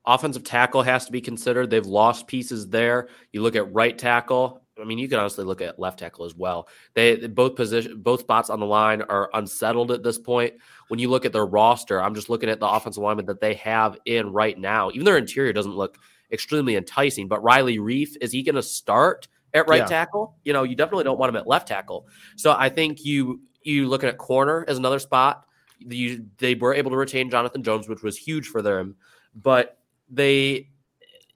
Offensive 0.06 0.44
tackle 0.44 0.82
has 0.82 1.04
to 1.04 1.12
be 1.12 1.20
considered. 1.20 1.68
They've 1.68 1.84
lost 1.84 2.26
pieces 2.26 2.68
there. 2.68 3.08
You 3.32 3.42
look 3.42 3.56
at 3.56 3.72
right 3.72 3.96
tackle. 3.96 4.62
I 4.80 4.84
mean, 4.84 4.98
you 4.98 5.08
can 5.08 5.18
honestly 5.18 5.44
look 5.44 5.60
at 5.60 5.78
left 5.78 5.98
tackle 5.98 6.25
as 6.25 6.34
well. 6.34 6.68
They 6.94 7.16
both 7.26 7.56
position, 7.56 8.00
both 8.00 8.20
spots 8.20 8.48
on 8.48 8.60
the 8.60 8.66
line 8.66 9.02
are 9.02 9.28
unsettled 9.34 9.90
at 9.90 10.02
this 10.02 10.18
point. 10.18 10.54
When 10.88 11.00
you 11.00 11.10
look 11.10 11.25
at 11.25 11.32
their 11.32 11.44
roster, 11.44 12.00
I'm 12.00 12.14
just 12.14 12.30
looking 12.30 12.48
at 12.48 12.60
the 12.60 12.68
offensive 12.68 13.02
lineman 13.02 13.26
that 13.26 13.40
they 13.40 13.54
have 13.54 13.98
in 14.06 14.32
right 14.32 14.58
now. 14.58 14.90
Even 14.90 15.04
their 15.04 15.18
interior 15.18 15.52
doesn't 15.52 15.75
look 15.75 15.98
extremely 16.32 16.76
enticing. 16.76 17.28
But 17.28 17.42
Riley 17.42 17.78
Reiff, 17.78 18.16
is 18.20 18.32
he 18.32 18.42
going 18.42 18.54
to 18.54 18.62
start 18.62 19.28
at 19.52 19.68
right 19.68 19.78
yeah. 19.78 19.87
tackle? 19.87 20.37
You 20.44 20.52
know, 20.52 20.62
you 20.62 20.76
definitely 20.76 21.04
don't 21.04 21.18
want 21.18 21.30
him 21.30 21.37
at 21.37 21.46
left 21.46 21.68
tackle. 21.68 22.06
So 22.37 22.54
I 22.56 22.68
think 22.68 23.04
you 23.04 23.40
you 23.68 23.87
looking 23.88 24.08
at 24.08 24.18
corner 24.18 24.64
as 24.66 24.78
another 24.78 24.98
spot. 24.98 25.44
You, 25.78 26.26
they 26.38 26.54
were 26.54 26.75
able 26.75 26.90
to 26.90 26.96
retain 26.96 27.30
Jonathan 27.30 27.62
Jones, 27.62 27.88
which 27.88 28.02
was 28.02 28.16
huge 28.16 28.48
for 28.48 28.62
them, 28.62 28.96
but 29.34 29.78
they 30.10 30.70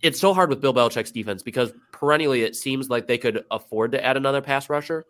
it's 0.00 0.18
so 0.18 0.34
hard 0.34 0.50
with 0.50 0.60
Bill 0.60 0.74
Belichick's 0.74 1.12
defense 1.12 1.44
because 1.44 1.72
perennially 1.92 2.42
it 2.42 2.56
seems 2.56 2.90
like 2.90 3.06
they 3.06 3.18
could 3.18 3.44
afford 3.52 3.92
to 3.92 4.04
add 4.04 4.16
another 4.16 4.40
pass 4.42 4.68
rusher. 4.68 5.04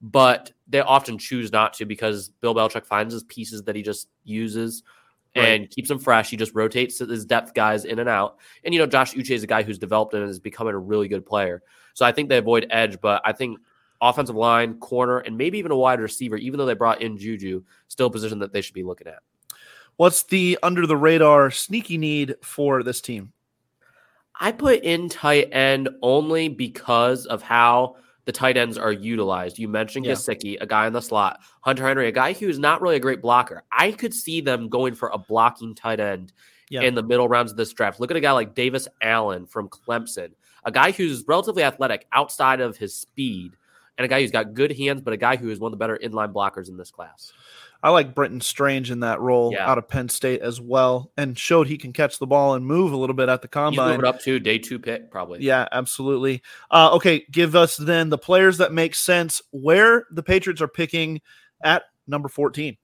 but 0.00 0.52
they 0.68 0.80
often 0.80 1.18
choose 1.18 1.52
not 1.52 1.74
to 1.74 1.84
because 1.84 2.30
Bill 2.40 2.54
Belichick 2.54 2.86
finds 2.86 3.12
his 3.12 3.24
pieces 3.24 3.62
that 3.64 3.76
he 3.76 3.82
just 3.82 4.08
uses 4.24 4.82
and 5.34 5.68
keeps 5.70 5.88
them 5.88 5.98
fresh. 5.98 6.30
He 6.30 6.36
just 6.36 6.54
rotates 6.54 6.98
his 6.98 7.24
depth 7.24 7.54
guys 7.54 7.84
in 7.84 7.98
and 7.98 8.08
out. 8.08 8.38
And 8.64 8.72
you 8.74 8.80
know, 8.80 8.86
Josh 8.86 9.14
Uche 9.14 9.30
is 9.30 9.42
a 9.42 9.46
guy 9.46 9.62
who's 9.62 9.78
developed 9.78 10.14
and 10.14 10.28
is 10.28 10.40
becoming 10.40 10.74
a 10.74 10.78
really 10.78 11.08
good 11.08 11.24
player. 11.26 11.62
So 11.94 12.04
I 12.06 12.12
think 12.12 12.28
they 12.28 12.38
avoid 12.38 12.66
edge, 12.70 13.00
but 13.00 13.22
I 13.24 13.32
think 13.32 13.58
offensive 14.00 14.36
line, 14.36 14.78
corner, 14.78 15.18
and 15.18 15.36
maybe 15.36 15.58
even 15.58 15.72
a 15.72 15.76
wide 15.76 16.00
receiver, 16.00 16.36
even 16.36 16.58
though 16.58 16.66
they 16.66 16.74
brought 16.74 17.02
in 17.02 17.18
Juju, 17.18 17.62
still 17.88 18.06
a 18.06 18.10
position 18.10 18.38
that 18.38 18.52
they 18.52 18.60
should 18.60 18.74
be 18.74 18.82
looking 18.82 19.06
at. 19.06 19.20
What's 19.96 20.22
the 20.22 20.58
under 20.62 20.86
the 20.86 20.96
radar 20.96 21.50
sneaky 21.50 21.98
need 21.98 22.36
for 22.42 22.82
this 22.82 23.00
team? 23.00 23.32
I 24.40 24.52
put 24.52 24.82
in 24.82 25.10
tight 25.10 25.50
end 25.52 25.90
only 26.00 26.48
because 26.48 27.26
of 27.26 27.42
how 27.42 27.96
the 28.24 28.32
tight 28.32 28.56
ends 28.56 28.78
are 28.78 28.92
utilized. 28.92 29.58
You 29.58 29.68
mentioned 29.68 30.06
yeah. 30.06 30.12
Gesicki, 30.12 30.56
a 30.60 30.66
guy 30.66 30.86
in 30.86 30.92
the 30.92 31.02
slot, 31.02 31.40
Hunter 31.60 31.86
Henry, 31.86 32.08
a 32.08 32.12
guy 32.12 32.32
who's 32.32 32.58
not 32.58 32.80
really 32.80 32.96
a 32.96 33.00
great 33.00 33.20
blocker. 33.20 33.64
I 33.70 33.92
could 33.92 34.14
see 34.14 34.40
them 34.40 34.68
going 34.68 34.94
for 34.94 35.08
a 35.08 35.18
blocking 35.18 35.74
tight 35.74 36.00
end 36.00 36.32
yeah. 36.70 36.82
in 36.82 36.94
the 36.94 37.02
middle 37.02 37.28
rounds 37.28 37.50
of 37.50 37.58
this 37.58 37.72
draft. 37.72 38.00
Look 38.00 38.10
at 38.10 38.16
a 38.16 38.20
guy 38.20 38.32
like 38.32 38.54
Davis 38.54 38.88
Allen 39.02 39.44
from 39.44 39.68
Clemson, 39.68 40.30
a 40.64 40.72
guy 40.72 40.92
who's 40.92 41.26
relatively 41.26 41.62
athletic 41.62 42.06
outside 42.12 42.60
of 42.60 42.78
his 42.78 42.96
speed, 42.96 43.56
and 44.00 44.06
a 44.06 44.08
guy 44.08 44.22
who's 44.22 44.30
got 44.30 44.54
good 44.54 44.72
hands, 44.72 45.02
but 45.02 45.12
a 45.12 45.18
guy 45.18 45.36
who 45.36 45.50
is 45.50 45.60
one 45.60 45.74
of 45.74 45.78
the 45.78 45.82
better 45.82 46.00
inline 46.02 46.32
blockers 46.32 46.70
in 46.70 46.78
this 46.78 46.90
class. 46.90 47.34
I 47.82 47.90
like 47.90 48.14
Brenton 48.14 48.40
Strange 48.40 48.90
in 48.90 49.00
that 49.00 49.20
role 49.20 49.52
yeah. 49.52 49.68
out 49.68 49.76
of 49.76 49.88
Penn 49.88 50.08
State 50.08 50.40
as 50.40 50.58
well, 50.58 51.12
and 51.18 51.38
showed 51.38 51.66
he 51.66 51.76
can 51.76 51.92
catch 51.92 52.18
the 52.18 52.26
ball 52.26 52.54
and 52.54 52.64
move 52.64 52.94
a 52.94 52.96
little 52.96 53.14
bit 53.14 53.28
at 53.28 53.42
the 53.42 53.48
combine. 53.48 54.02
Up 54.02 54.20
to 54.20 54.40
day 54.40 54.56
two 54.56 54.78
pick, 54.78 55.10
probably. 55.10 55.42
Yeah, 55.42 55.68
absolutely. 55.70 56.40
Uh, 56.70 56.92
okay, 56.94 57.26
give 57.30 57.54
us 57.54 57.76
then 57.76 58.08
the 58.08 58.16
players 58.16 58.56
that 58.56 58.72
make 58.72 58.94
sense 58.94 59.42
where 59.50 60.06
the 60.10 60.22
Patriots 60.22 60.62
are 60.62 60.68
picking 60.68 61.20
at 61.62 61.82
number 62.06 62.30
14. 62.30 62.78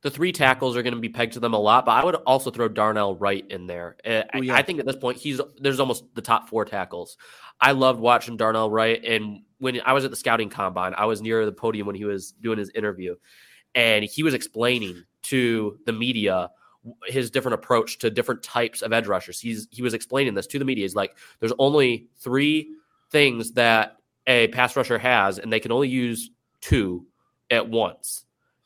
The 0.00 0.10
three 0.10 0.32
tackles 0.32 0.74
are 0.76 0.82
going 0.82 0.94
to 0.94 1.00
be 1.00 1.10
pegged 1.10 1.34
to 1.34 1.40
them 1.40 1.52
a 1.52 1.58
lot, 1.58 1.84
but 1.84 1.92
I 1.92 2.04
would 2.04 2.14
also 2.14 2.50
throw 2.50 2.68
Darnell 2.68 3.16
Wright 3.16 3.44
in 3.50 3.66
there. 3.66 3.96
Uh, 4.06 4.22
Ooh, 4.36 4.42
yeah. 4.42 4.54
I, 4.54 4.58
I 4.58 4.62
think 4.62 4.78
at 4.78 4.86
this 4.86 4.96
point 4.96 5.18
he's 5.18 5.38
there's 5.60 5.80
almost 5.80 6.04
the 6.14 6.22
top 6.22 6.48
four 6.48 6.64
tackles. 6.64 7.18
I 7.60 7.72
loved 7.72 8.00
watching 8.00 8.36
Darnell 8.36 8.70
Wright, 8.70 9.02
and 9.04 9.42
when 9.58 9.80
I 9.84 9.92
was 9.92 10.04
at 10.04 10.10
the 10.10 10.16
scouting 10.16 10.48
combine, 10.48 10.94
I 10.96 11.06
was 11.06 11.20
near 11.20 11.44
the 11.44 11.52
podium 11.52 11.86
when 11.86 11.96
he 11.96 12.04
was 12.04 12.32
doing 12.32 12.58
his 12.58 12.70
interview, 12.70 13.16
and 13.74 14.04
he 14.04 14.22
was 14.22 14.34
explaining 14.34 15.04
to 15.24 15.78
the 15.86 15.92
media 15.92 16.50
his 17.06 17.30
different 17.30 17.54
approach 17.54 17.98
to 17.98 18.10
different 18.10 18.42
types 18.42 18.82
of 18.82 18.92
edge 18.92 19.06
rushers. 19.06 19.40
He's 19.40 19.66
he 19.70 19.82
was 19.82 19.94
explaining 19.94 20.34
this 20.34 20.46
to 20.48 20.58
the 20.58 20.64
media. 20.64 20.84
He's 20.84 20.94
like, 20.94 21.16
there's 21.40 21.52
only 21.58 22.08
three 22.18 22.70
things 23.10 23.52
that 23.52 23.96
a 24.26 24.48
pass 24.48 24.76
rusher 24.76 24.98
has, 24.98 25.38
and 25.38 25.52
they 25.52 25.60
can 25.60 25.72
only 25.72 25.88
use 25.88 26.30
two 26.60 27.06
at 27.50 27.68
once. 27.68 28.24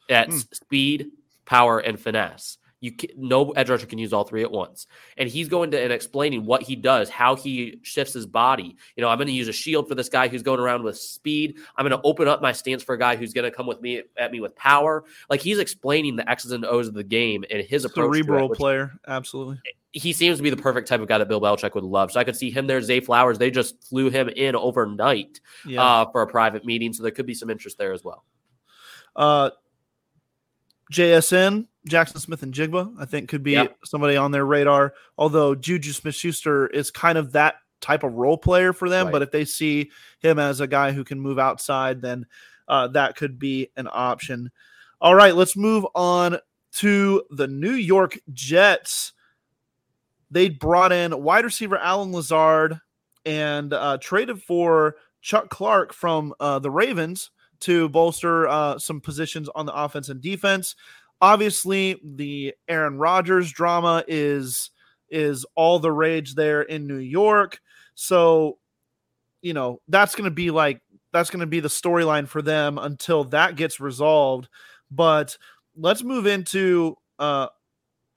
That's 0.09 0.43
hmm. 0.43 0.53
speed, 0.53 1.11
power, 1.45 1.79
and 1.79 1.99
finesse. 1.99 2.59
You 2.83 2.91
can, 2.91 3.11
no 3.17 3.53
edge 3.53 3.71
rusher 3.71 3.87
can 3.87 4.01
use 4.01 4.13
all 4.13 4.25
three 4.25 4.43
at 4.43 4.51
once. 4.51 4.89
And 5.17 5.29
he's 5.29 5.49
going 5.49 5.71
to 5.71 5.81
and 5.81 5.93
explaining 5.93 6.45
what 6.45 6.65
he 6.65 6.75
does, 6.75 7.09
how 7.09 7.37
he 7.37 7.79
shifts 7.83 8.13
his 8.13 8.27
body. 8.27 8.77
You 8.97 9.03
know, 9.03 9.09
I'm 9.09 9.19
going 9.19 9.29
to 9.29 9.33
use 9.33 9.47
a 9.47 9.53
shield 9.53 9.89
for 9.89 9.95
this 9.95 10.09
guy 10.09 10.27
who's 10.27 10.43
going 10.43 10.59
around 10.59 10.83
with 10.83 10.99
speed. 10.99 11.59
I'm 11.77 11.89
going 11.89 11.97
to 11.97 12.05
open 12.05 12.27
up 12.27 12.43
my 12.43 12.51
stance 12.51 12.83
for 12.83 12.97
a 12.97 12.99
guy 12.99 13.15
who's 13.15 13.33
going 13.33 13.49
to 13.49 13.57
come 13.57 13.69
with 13.69 13.81
me 13.81 14.03
at 14.17 14.33
me 14.33 14.41
with 14.41 14.57
power. 14.57 15.05
Like 15.31 15.41
he's 15.41 15.61
explaining 15.61 16.17
the 16.17 16.29
X's 16.29 16.51
and 16.51 16.65
O's 16.65 16.89
of 16.89 16.95
the 16.95 17.05
game 17.05 17.45
and 17.49 17.63
his 17.63 17.85
approach. 17.85 18.17
Cerebral 18.17 18.53
it, 18.53 18.59
player, 18.59 18.93
absolutely. 19.07 19.61
He 19.93 20.13
seems 20.13 20.39
to 20.39 20.43
be 20.43 20.51
the 20.51 20.57
perfect 20.57 20.89
type 20.89 21.01
of 21.01 21.07
guy 21.07 21.19
that 21.19 21.29
Bill 21.29 21.41
Belichick 21.41 21.77
would 21.77 21.85
love. 21.85 22.11
So 22.11 22.19
I 22.19 22.25
could 22.25 22.37
see 22.37 22.51
him 22.51 22.67
there. 22.67 22.83
Zay 22.83 22.99
Flowers, 22.99 23.39
they 23.39 23.53
just 23.53 23.81
flew 23.85 24.11
him 24.11 24.29
in 24.29 24.57
overnight 24.57 25.39
yeah. 25.65 25.83
uh, 25.83 26.11
for 26.11 26.23
a 26.23 26.27
private 26.27 26.65
meeting, 26.65 26.93
so 26.93 27.05
there 27.05 27.13
could 27.13 27.27
be 27.27 27.35
some 27.35 27.49
interest 27.49 27.79
there 27.79 27.93
as 27.93 28.03
well. 28.03 28.25
Uh, 29.15 29.51
JSN, 30.93 31.69
Jaxon 31.89 32.19
Smith-Njigba, 32.19 32.95
I 32.99 33.05
think 33.05 33.29
could 33.29 33.43
be 33.43 33.53
yep. 33.53 33.77
somebody 33.85 34.17
on 34.17 34.31
their 34.31 34.47
radar. 34.47 34.95
Although 35.19 35.55
Juju 35.55 35.93
Smith 35.93 36.15
Schuster 36.15 36.67
is 36.69 36.91
kind 36.91 37.19
of 37.19 37.33
that 37.33 37.57
type 37.81 38.05
of 38.05 38.15
role 38.15 38.39
player 38.39 38.73
for 38.73 38.89
them. 38.89 39.07
Right. 39.07 39.13
But 39.13 39.23
if 39.23 39.31
they 39.31 39.45
see 39.45 39.91
him 40.21 40.39
as 40.39 40.61
a 40.61 40.67
guy 40.67 40.93
who 40.93 41.05
can 41.05 41.21
move 41.21 41.39
outside, 41.39 42.01
then 42.01 42.27
uh, 42.69 42.89
that 42.89 43.17
could 43.17 43.39
be 43.39 43.71
an 43.77 43.89
option. 43.91 44.51
All 45.01 45.15
right, 45.15 45.35
let's 45.35 45.57
move 45.57 45.85
on 45.95 46.39
to 46.75 47.25
the 47.31 47.49
New 47.49 47.75
York 47.75 48.19
Jets. 48.33 49.13
They 50.31 50.49
brought 50.49 50.93
in 50.93 51.23
wide 51.23 51.45
receiver 51.45 51.77
Allen 51.77 52.13
Lazard 52.13 52.79
and 53.27 53.73
uh, 53.73 53.99
traded 54.01 54.41
for 54.41 54.97
Chuck 55.21 55.51
Clark 55.51 55.93
from 55.93 56.33
uh, 56.41 56.61
the 56.61 56.71
Ravens 56.71 57.31
to 57.61 57.89
bolster 57.89 58.49
uh, 58.49 58.79
some 58.79 59.01
positions 59.01 59.49
on 59.55 59.67
the 59.67 59.75
offense 59.75 60.09
and 60.09 60.21
defense. 60.21 60.75
Obviously, 61.23 62.01
the 62.03 62.53
Aaron 62.67 62.99
Rodgers 62.99 63.53
drama 63.53 64.05
is 64.09 64.71
is 65.09 65.47
all 65.55 65.79
the 65.79 65.93
rage 65.93 66.35
there 66.35 66.63
in 66.63 66.89
New 66.89 66.97
York. 66.97 67.61
So, 67.95 68.59
you 69.41 69.55
know, 69.55 69.81
that's 69.87 70.17
going 70.17 70.25
to 70.25 70.35
be 70.35 70.51
like 70.51 70.83
that's 71.13 71.31
going 71.31 71.41
to 71.41 71.47
be 71.47 71.61
the 71.61 71.69
storyline 71.69 72.27
for 72.27 72.43
them 72.43 72.77
until 72.77 73.23
that 73.25 73.55
gets 73.55 73.79
resolved. 73.79 74.49
But 74.91 75.39
let's 75.77 76.03
move 76.03 76.27
into 76.27 76.97
uh 77.19 77.47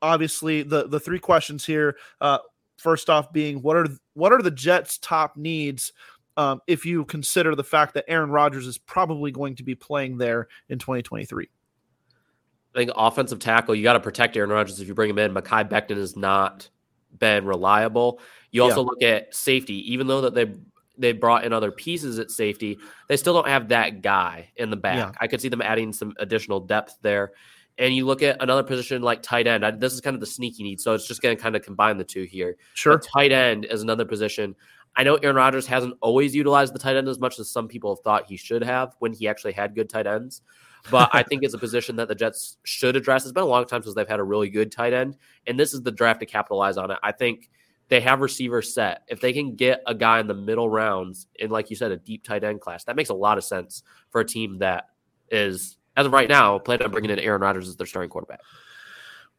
obviously 0.01 0.63
the 0.63 0.87
the 0.87 0.99
three 0.99 1.19
questions 1.19 1.63
here. 1.63 1.97
Uh 2.19 2.39
first 2.77 3.09
off 3.09 3.31
being 3.31 3.61
what 3.61 3.77
are 3.77 3.87
what 4.15 4.33
are 4.33 4.41
the 4.41 4.49
Jets 4.49 4.97
top 4.97 5.37
needs 5.37 5.93
um, 6.37 6.61
if 6.67 6.85
you 6.85 7.05
consider 7.05 7.55
the 7.55 7.63
fact 7.63 7.93
that 7.93 8.05
Aaron 8.07 8.29
Rodgers 8.29 8.67
is 8.67 8.77
probably 8.77 9.31
going 9.31 9.55
to 9.55 9.63
be 9.63 9.75
playing 9.75 10.17
there 10.17 10.47
in 10.69 10.79
2023. 10.79 11.49
I 12.75 12.79
think 12.79 12.91
offensive 12.95 13.39
tackle, 13.39 13.73
you 13.75 13.83
got 13.83 13.93
to 13.93 13.99
protect 13.99 14.35
Aaron 14.35 14.49
Rodgers 14.49 14.79
if 14.79 14.87
you 14.87 14.93
bring 14.93 15.09
him 15.09 15.19
in. 15.19 15.33
Mekhi 15.33 15.69
Becton 15.69 15.97
has 15.97 16.15
not 16.15 16.69
been 17.17 17.45
reliable. 17.45 18.19
You 18.51 18.63
also 18.63 18.81
yeah. 18.81 18.85
look 18.85 19.01
at 19.01 19.35
safety, 19.35 19.93
even 19.93 20.07
though 20.07 20.21
that 20.21 20.33
they 20.33 20.53
they 20.97 21.11
brought 21.11 21.43
in 21.43 21.51
other 21.51 21.71
pieces 21.71 22.19
at 22.19 22.31
safety, 22.31 22.77
they 23.09 23.17
still 23.17 23.33
don't 23.33 23.47
have 23.47 23.67
that 23.69 24.01
guy 24.01 24.49
in 24.55 24.69
the 24.69 24.77
back. 24.77 24.97
Yeah. 24.97 25.11
I 25.19 25.27
could 25.27 25.41
see 25.41 25.49
them 25.49 25.61
adding 25.61 25.91
some 25.91 26.13
additional 26.19 26.61
depth 26.61 26.97
there. 27.01 27.33
And 27.77 27.93
you 27.93 28.05
look 28.05 28.23
at 28.23 28.41
another 28.41 28.63
position 28.63 29.01
like 29.01 29.21
tight 29.21 29.45
end. 29.45 29.65
I, 29.65 29.71
this 29.71 29.91
is 29.91 29.99
kind 29.99 30.13
of 30.13 30.21
the 30.21 30.25
sneaky 30.25 30.63
need, 30.63 30.79
so 30.79 30.93
it's 30.93 31.05
just 31.05 31.21
going 31.21 31.35
to 31.35 31.41
kind 31.41 31.57
of 31.57 31.63
combine 31.63 31.97
the 31.97 32.05
two 32.05 32.23
here. 32.23 32.55
Sure, 32.75 32.97
but 32.97 33.07
tight 33.13 33.33
end 33.33 33.65
is 33.65 33.81
another 33.81 34.05
position 34.05 34.55
I 34.97 35.03
know 35.03 35.15
Aaron 35.15 35.35
Rodgers 35.35 35.67
hasn't 35.67 35.95
always 36.01 36.33
utilized 36.33 36.73
the 36.73 36.79
tight 36.79 36.95
end 36.95 37.07
as 37.07 37.19
much 37.19 37.37
as 37.39 37.49
some 37.49 37.67
people 37.67 37.93
have 37.93 38.03
thought 38.03 38.27
he 38.27 38.37
should 38.37 38.63
have 38.63 38.95
when 38.99 39.11
he 39.11 39.27
actually 39.27 39.53
had 39.53 39.75
good 39.75 39.89
tight 39.89 40.07
ends. 40.07 40.41
But 40.91 41.09
I 41.13 41.23
think 41.29 41.43
it's 41.43 41.53
a 41.53 41.59
position 41.59 41.95
that 41.97 42.07
the 42.07 42.15
Jets 42.15 42.57
should 42.63 42.95
address. 42.95 43.23
It's 43.23 43.31
been 43.31 43.43
a 43.43 43.47
long 43.47 43.65
time 43.65 43.83
since 43.83 43.95
they've 43.95 44.07
had 44.07 44.19
a 44.19 44.23
really 44.23 44.49
good 44.49 44.71
tight 44.71 44.93
end, 44.93 45.17
and 45.47 45.59
this 45.59 45.73
is 45.73 45.81
the 45.81 45.91
draft 45.91 46.19
to 46.21 46.25
capitalize 46.25 46.77
on 46.77 46.91
it. 46.91 46.97
I 47.03 47.11
think 47.11 47.49
they 47.89 48.01
have 48.01 48.21
receivers 48.21 48.73
set. 48.73 49.03
If 49.07 49.21
they 49.21 49.33
can 49.33 49.55
get 49.55 49.81
a 49.85 49.93
guy 49.93 50.19
in 50.19 50.27
the 50.27 50.33
middle 50.33 50.69
rounds, 50.69 51.27
in 51.35 51.51
like 51.51 51.69
you 51.69 51.75
said, 51.75 51.91
a 51.91 51.97
deep 51.97 52.23
tight 52.23 52.43
end 52.43 52.61
class, 52.61 52.83
that 52.85 52.95
makes 52.95 53.09
a 53.09 53.13
lot 53.13 53.37
of 53.37 53.43
sense 53.43 53.83
for 54.09 54.21
a 54.21 54.25
team 54.25 54.59
that 54.59 54.89
is, 55.29 55.77
as 55.95 56.05
of 56.05 56.13
right 56.13 56.29
now, 56.29 56.57
planning 56.59 56.85
on 56.85 56.91
bringing 56.91 57.11
in 57.11 57.19
Aaron 57.19 57.41
Rodgers 57.41 57.67
as 57.67 57.75
their 57.75 57.87
starting 57.87 58.09
quarterback. 58.09 58.41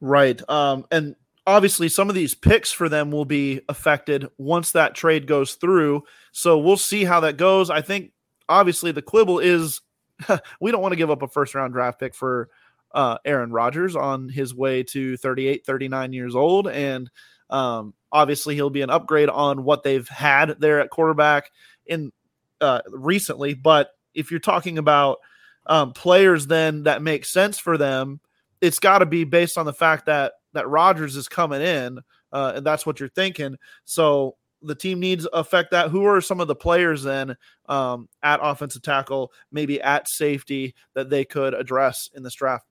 Right. 0.01 0.41
Um, 0.49 0.87
and 0.91 1.17
obviously 1.47 1.89
some 1.89 2.09
of 2.09 2.15
these 2.15 2.35
picks 2.35 2.73
for 2.73 2.89
them 2.89 3.11
will 3.11 3.25
be 3.25 3.61
affected 3.69 4.29
once 4.37 4.73
that 4.73 4.95
trade 4.95 5.27
goes 5.27 5.55
through. 5.55 6.03
So 6.33 6.59
we'll 6.59 6.77
see 6.77 7.05
how 7.05 7.21
that 7.21 7.37
goes. 7.37 7.71
I 7.71 7.81
think 7.81 8.13
obviously 8.49 8.93
the 8.93 9.03
quibble 9.03 9.39
is 9.39 9.81
we 10.61 10.71
don't 10.71 10.83
want 10.83 10.93
to 10.93 10.97
give 10.97 11.11
up 11.11 11.23
a 11.23 11.29
first 11.29 11.55
round 11.55 11.73
draft 11.73 12.01
pick 12.01 12.15
for 12.15 12.49
uh, 12.95 13.19
Aaron 13.25 13.53
Rodgers 13.53 13.97
on 13.97 14.29
his 14.29 14.55
way 14.55 14.83
to 14.85 15.17
38, 15.17 15.67
39 15.67 16.13
years 16.13 16.35
old. 16.35 16.69
And 16.69 17.11
um, 17.51 17.95
obviously 18.11 18.55
he'll 18.55 18.71
be 18.71 18.83
an 18.83 18.91
upgrade 18.91 19.29
on 19.29 19.65
what 19.65 19.83
they've 19.83 20.09
had 20.09 20.57
there 20.61 20.81
at 20.81 20.91
quarterback 20.91 21.51
in 21.85 22.13
uh, 22.61 22.81
recently. 22.89 23.55
But 23.55 23.91
if 24.15 24.31
you're 24.31 24.41
talking 24.41 24.79
about 24.79 25.19
um, 25.67 25.93
players 25.93 26.47
then 26.47 26.85
that 26.85 27.03
makes 27.03 27.31
sense 27.31 27.59
for 27.59 27.77
them, 27.77 28.21
it's 28.61 28.79
got 28.79 28.99
to 28.99 29.07
be 29.07 29.25
based 29.25 29.59
on 29.59 29.67
the 29.67 29.73
fact 29.73 30.07
that 30.07 30.33
that 30.55 30.69
Rodgers 30.69 31.17
is 31.17 31.29
coming 31.29 31.61
in, 31.61 31.99
uh, 32.33 32.55
and 32.57 32.65
that's 32.65 32.87
what 32.87 32.99
you're 32.99 33.11
thinking. 33.11 33.57
So 33.85 34.37
the 34.63 34.75
team 34.75 35.01
needs 35.01 35.27
affect 35.33 35.71
that. 35.71 35.91
Who 35.91 36.05
are 36.07 36.21
some 36.21 36.41
of 36.41 36.49
the 36.49 36.55
players 36.55 37.03
then 37.03 37.37
um, 37.69 38.09
at 38.23 38.41
offensive 38.43 38.83
tackle, 38.83 39.33
maybe 39.51 39.81
at 39.81 40.09
safety 40.09 40.75
that 40.95 41.11
they 41.11 41.25
could 41.25 41.55
address 41.55 42.09
in 42.15 42.23
this 42.23 42.35
draft? 42.35 42.67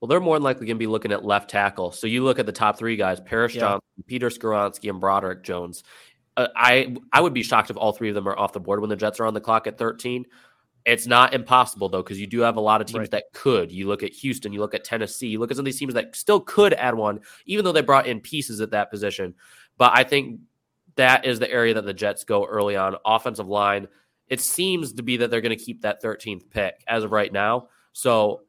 Well, 0.00 0.08
they're 0.08 0.20
more 0.20 0.36
than 0.36 0.42
likely 0.42 0.66
going 0.66 0.76
to 0.76 0.80
be 0.80 0.86
looking 0.86 1.12
at 1.12 1.24
left 1.24 1.48
tackle. 1.48 1.92
So 1.92 2.06
you 2.06 2.24
look 2.24 2.38
at 2.38 2.46
the 2.46 2.52
top 2.52 2.78
three 2.78 2.96
guys: 2.96 3.20
Paris 3.20 3.54
yeah. 3.54 3.60
Johnson, 3.60 4.04
Peter 4.06 4.28
Skoronski, 4.28 4.90
and 4.90 5.00
Broderick 5.00 5.42
Jones. 5.42 5.82
Uh, 6.36 6.48
I 6.56 6.96
I 7.12 7.20
would 7.20 7.34
be 7.34 7.42
shocked 7.42 7.70
if 7.70 7.76
all 7.76 7.92
three 7.92 8.08
of 8.08 8.14
them 8.14 8.28
are 8.28 8.38
off 8.38 8.52
the 8.52 8.60
board 8.60 8.80
when 8.80 8.90
the 8.90 8.96
Jets 8.96 9.20
are 9.20 9.26
on 9.26 9.34
the 9.34 9.40
clock 9.40 9.66
at 9.66 9.78
13. 9.78 10.26
It's 10.84 11.06
not 11.06 11.32
impossible 11.32 11.88
though, 11.88 12.02
because 12.02 12.20
you 12.20 12.26
do 12.26 12.40
have 12.40 12.56
a 12.56 12.60
lot 12.60 12.82
of 12.82 12.86
teams 12.86 12.98
right. 12.98 13.10
that 13.12 13.32
could. 13.32 13.72
You 13.72 13.88
look 13.88 14.02
at 14.02 14.12
Houston, 14.12 14.52
you 14.52 14.60
look 14.60 14.74
at 14.74 14.84
Tennessee, 14.84 15.28
you 15.28 15.38
look 15.38 15.50
at 15.50 15.56
some 15.56 15.62
of 15.62 15.66
these 15.66 15.78
teams 15.78 15.94
that 15.94 16.14
still 16.14 16.40
could 16.40 16.74
add 16.74 16.94
one, 16.94 17.20
even 17.46 17.64
though 17.64 17.72
they 17.72 17.80
brought 17.80 18.06
in 18.06 18.20
pieces 18.20 18.60
at 18.60 18.72
that 18.72 18.90
position. 18.90 19.34
But 19.78 19.92
I 19.94 20.04
think 20.04 20.40
that 20.96 21.24
is 21.24 21.38
the 21.38 21.50
area 21.50 21.74
that 21.74 21.84
the 21.84 21.94
Jets 21.94 22.24
go 22.24 22.44
early 22.44 22.76
on. 22.76 22.96
Offensive 23.04 23.48
line 23.48 23.88
it 24.28 24.40
seems 24.40 24.92
to 24.94 25.02
be 25.02 25.16
that 25.18 25.30
they're 25.30 25.40
going 25.40 25.56
to 25.56 25.64
keep 25.64 25.82
that 25.82 26.02
13th 26.02 26.48
pick 26.50 26.82
as 26.88 27.04
of 27.04 27.12
right 27.12 27.32
now. 27.32 27.68
So 27.92 28.42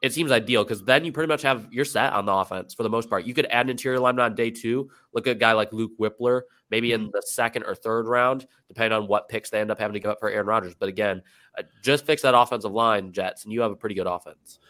it 0.00 0.12
seems 0.12 0.30
ideal 0.30 0.62
because 0.62 0.84
then 0.84 1.04
you 1.04 1.10
pretty 1.10 1.28
much 1.28 1.42
have 1.42 1.66
you're 1.72 1.84
set 1.84 2.12
on 2.12 2.24
the 2.24 2.32
offense 2.32 2.72
for 2.72 2.84
the 2.84 2.88
most 2.88 3.10
part. 3.10 3.26
You 3.26 3.34
could 3.34 3.46
add 3.46 3.66
an 3.66 3.70
interior 3.70 3.98
lineman 3.98 4.24
on 4.24 4.34
day 4.34 4.50
two. 4.50 4.88
Look 5.12 5.26
at 5.26 5.32
a 5.32 5.38
guy 5.38 5.52
like 5.52 5.72
Luke 5.72 5.92
Wypler, 5.98 6.42
maybe 6.70 6.92
in 6.92 7.02
mm-hmm. 7.02 7.10
the 7.12 7.22
second 7.22 7.64
or 7.64 7.74
third 7.74 8.06
round, 8.06 8.46
depending 8.68 8.96
on 8.96 9.08
what 9.08 9.28
picks 9.28 9.50
they 9.50 9.60
end 9.60 9.72
up 9.72 9.80
having 9.80 9.94
to 9.94 10.00
give 10.00 10.10
up 10.10 10.20
for 10.20 10.30
Aaron 10.30 10.46
Rodgers. 10.46 10.74
But 10.78 10.88
again, 10.88 11.22
uh, 11.58 11.62
just 11.82 12.06
fix 12.06 12.22
that 12.22 12.38
offensive 12.38 12.72
line, 12.72 13.12
Jets, 13.12 13.42
and 13.44 13.52
you 13.52 13.60
have 13.62 13.72
a 13.72 13.76
pretty 13.76 13.96
good 13.96 14.06
offense. 14.06 14.60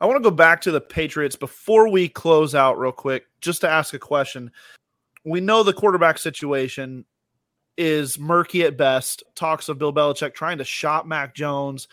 I 0.00 0.06
want 0.06 0.16
to 0.16 0.28
go 0.28 0.34
back 0.34 0.62
to 0.62 0.70
the 0.70 0.80
Patriots 0.80 1.36
before 1.36 1.90
we 1.90 2.08
close 2.08 2.54
out 2.54 2.78
real 2.78 2.90
quick, 2.90 3.26
just 3.40 3.60
to 3.60 3.68
ask 3.68 3.94
a 3.94 3.98
question. 3.98 4.50
We 5.24 5.40
know 5.40 5.62
the 5.62 5.72
quarterback 5.72 6.18
situation 6.18 7.04
is 7.76 8.18
murky 8.18 8.62
at 8.62 8.76
best. 8.76 9.22
Talks 9.34 9.68
of 9.68 9.78
Bill 9.78 9.92
Belichick 9.92 10.34
trying 10.34 10.58
to 10.58 10.64
shop 10.64 11.06
Mac 11.06 11.34
Jones. 11.34 11.88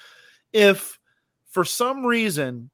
If 0.54 1.00
for 1.50 1.66
some 1.66 2.06
reason 2.06 2.70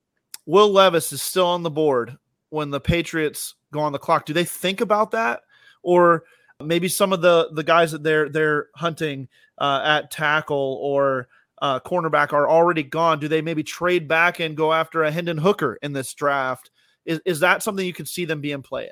Will 0.46 0.72
Levis 0.72 1.14
is 1.14 1.22
still 1.22 1.48
on 1.48 1.64
the 1.64 1.70
board 1.70 2.18
when 2.50 2.70
the 2.70 2.80
Patriots 2.80 3.56
go 3.72 3.80
on 3.82 3.92
the 3.92 4.00
clock, 4.00 4.26
do 4.26 4.34
they 4.34 4.46
think 4.46 4.82
about 4.82 5.12
that? 5.12 5.42
Or 5.84 6.24
maybe 6.64 6.88
some 6.88 7.14
of 7.14 7.22
the 7.22 7.50
the 7.54 7.64
guys 7.64 7.92
that 7.92 8.04
they're 8.04 8.30
they're 8.30 8.68
hunting 8.76 9.28
uh, 9.58 9.82
at 9.84 10.12
tackle 10.12 10.80
or 10.82 11.28
uh, 11.62 11.80
cornerback 11.80 12.34
are 12.34 12.50
already 12.50 12.84
gone. 12.84 13.20
Do 13.20 13.28
they 13.28 13.42
maybe 13.42 13.64
trade 13.64 14.08
back 14.08 14.40
and 14.40 14.58
go 14.58 14.74
after 14.74 15.04
a 15.04 15.12
Hendon 15.12 15.38
Hooker 15.38 15.78
in 15.82 15.94
this 15.94 16.14
draft? 16.14 16.72
Is 17.06 17.22
is 17.26 17.40
that 17.42 17.64
something 17.64 17.86
you 17.86 17.94
could 17.94 18.08
see 18.08 18.26
them 18.26 18.42
being 18.42 18.62
playing? 18.62 18.90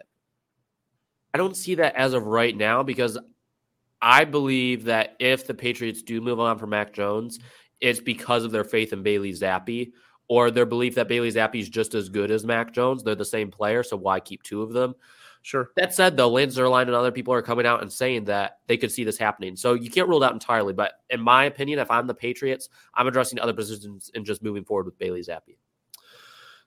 I 1.36 1.38
don't 1.38 1.58
see 1.58 1.76
that 1.76 1.98
as 1.98 2.14
of 2.14 2.28
right 2.28 2.56
now 2.56 2.82
because 2.82 3.18
I 4.02 4.24
believe 4.24 4.86
that 4.86 5.18
if 5.20 5.46
the 5.46 5.54
Patriots 5.54 6.02
do 6.02 6.22
move 6.22 6.40
on 6.40 6.58
from 6.58 6.70
Mac 6.70 6.94
Jones, 6.94 7.40
it's 7.82 8.00
because 8.00 8.46
of 8.46 8.54
their 8.54 8.64
faith 8.64 8.94
in 8.94 9.04
Bailey 9.04 9.34
Zappe 9.34 9.92
or 10.30 10.50
their 10.50 10.66
belief 10.66 10.96
that 10.96 11.10
Bailey 11.10 11.30
Zappe 11.30 11.60
is 11.60 11.68
just 11.68 11.94
as 11.94 12.08
good 12.08 12.32
as 12.32 12.46
Mac 12.46 12.72
Jones. 12.72 13.04
They're 13.04 13.16
the 13.16 13.26
same 13.26 13.52
player, 13.52 13.84
so 13.84 13.98
why 13.98 14.22
keep 14.22 14.44
two 14.44 14.62
of 14.62 14.72
them? 14.72 14.96
Sure. 15.42 15.72
That 15.76 15.94
said, 15.94 16.16
though, 16.16 16.30
Lance 16.30 16.56
Zierlein 16.56 16.84
and 16.84 16.96
other 16.96 17.12
people 17.12 17.34
are 17.34 17.42
coming 17.42 17.66
out 17.66 17.82
and 17.82 17.92
saying 17.92 18.24
that 18.26 18.60
they 18.68 18.78
could 18.78 18.94
see 18.94 19.04
this 19.04 19.18
happening. 19.18 19.58
So 19.58 19.74
you 19.74 19.90
can't 19.90 20.08
rule 20.08 20.24
it 20.24 20.26
out 20.26 20.32
entirely. 20.32 20.72
But 20.72 20.94
in 21.10 21.20
my 21.20 21.44
opinion, 21.44 21.80
if 21.80 21.92
I'm 21.92 22.08
the 22.08 22.14
Patriots, 22.14 22.70
I'm 22.94 23.08
addressing 23.08 23.42
other 23.42 23.52
positions 23.52 24.10
and 24.16 24.26
just 24.26 24.42
moving 24.42 24.64
forward 24.64 24.86
with 24.86 24.98
Bailey 24.98 25.20
Zappe. 25.20 25.58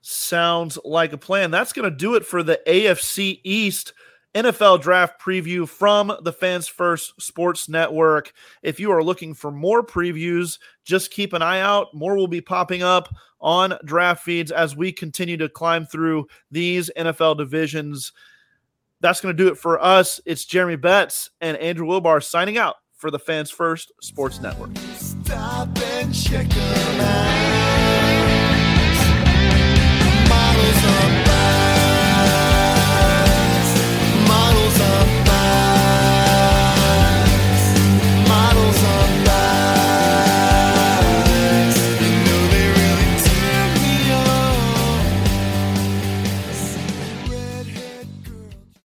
Sounds 0.01 0.77
like 0.85 1.11
a 1.11 1.17
plan. 1.17 1.49
That's 1.49 1.73
going 1.73 1.89
to 1.89 1.97
do 1.97 2.13
it 2.13 2.23
for 2.23 2.43
the 2.43 2.61
AFC 2.67 3.41
East. 3.43 3.93
NFL 4.35 4.81
draft 4.81 5.21
preview 5.21 5.67
from 5.67 6.15
the 6.23 6.33
Fans 6.33 6.67
First 6.67 7.19
Sports 7.21 7.67
Network. 7.67 8.31
If 8.61 8.79
you 8.79 8.91
are 8.91 9.03
looking 9.03 9.33
for 9.33 9.51
more 9.51 9.83
previews, 9.83 10.59
just 10.83 11.11
keep 11.11 11.33
an 11.33 11.41
eye 11.41 11.61
out. 11.61 11.93
More 11.93 12.15
will 12.15 12.27
be 12.27 12.41
popping 12.41 12.83
up 12.83 13.13
on 13.41 13.77
draft 13.85 14.23
feeds 14.23 14.51
as 14.51 14.75
we 14.75 14.91
continue 14.91 15.37
to 15.37 15.49
climb 15.49 15.85
through 15.85 16.27
these 16.51 16.91
NFL 16.97 17.37
divisions 17.37 18.11
that's 19.01 19.21
going 19.21 19.35
to 19.35 19.43
do 19.43 19.49
it 19.49 19.57
for 19.57 19.81
us. 19.83 20.19
It's 20.25 20.45
Jeremy 20.45 20.75
Betz 20.75 21.29
and 21.41 21.57
Andrew 21.57 21.87
Wilbar 21.87 22.23
signing 22.23 22.57
out 22.57 22.75
for 22.95 23.11
the 23.11 23.19
Fans 23.19 23.49
First 23.49 23.91
Sports 24.01 24.41
Network. 24.41 24.71
Models 30.27 31.18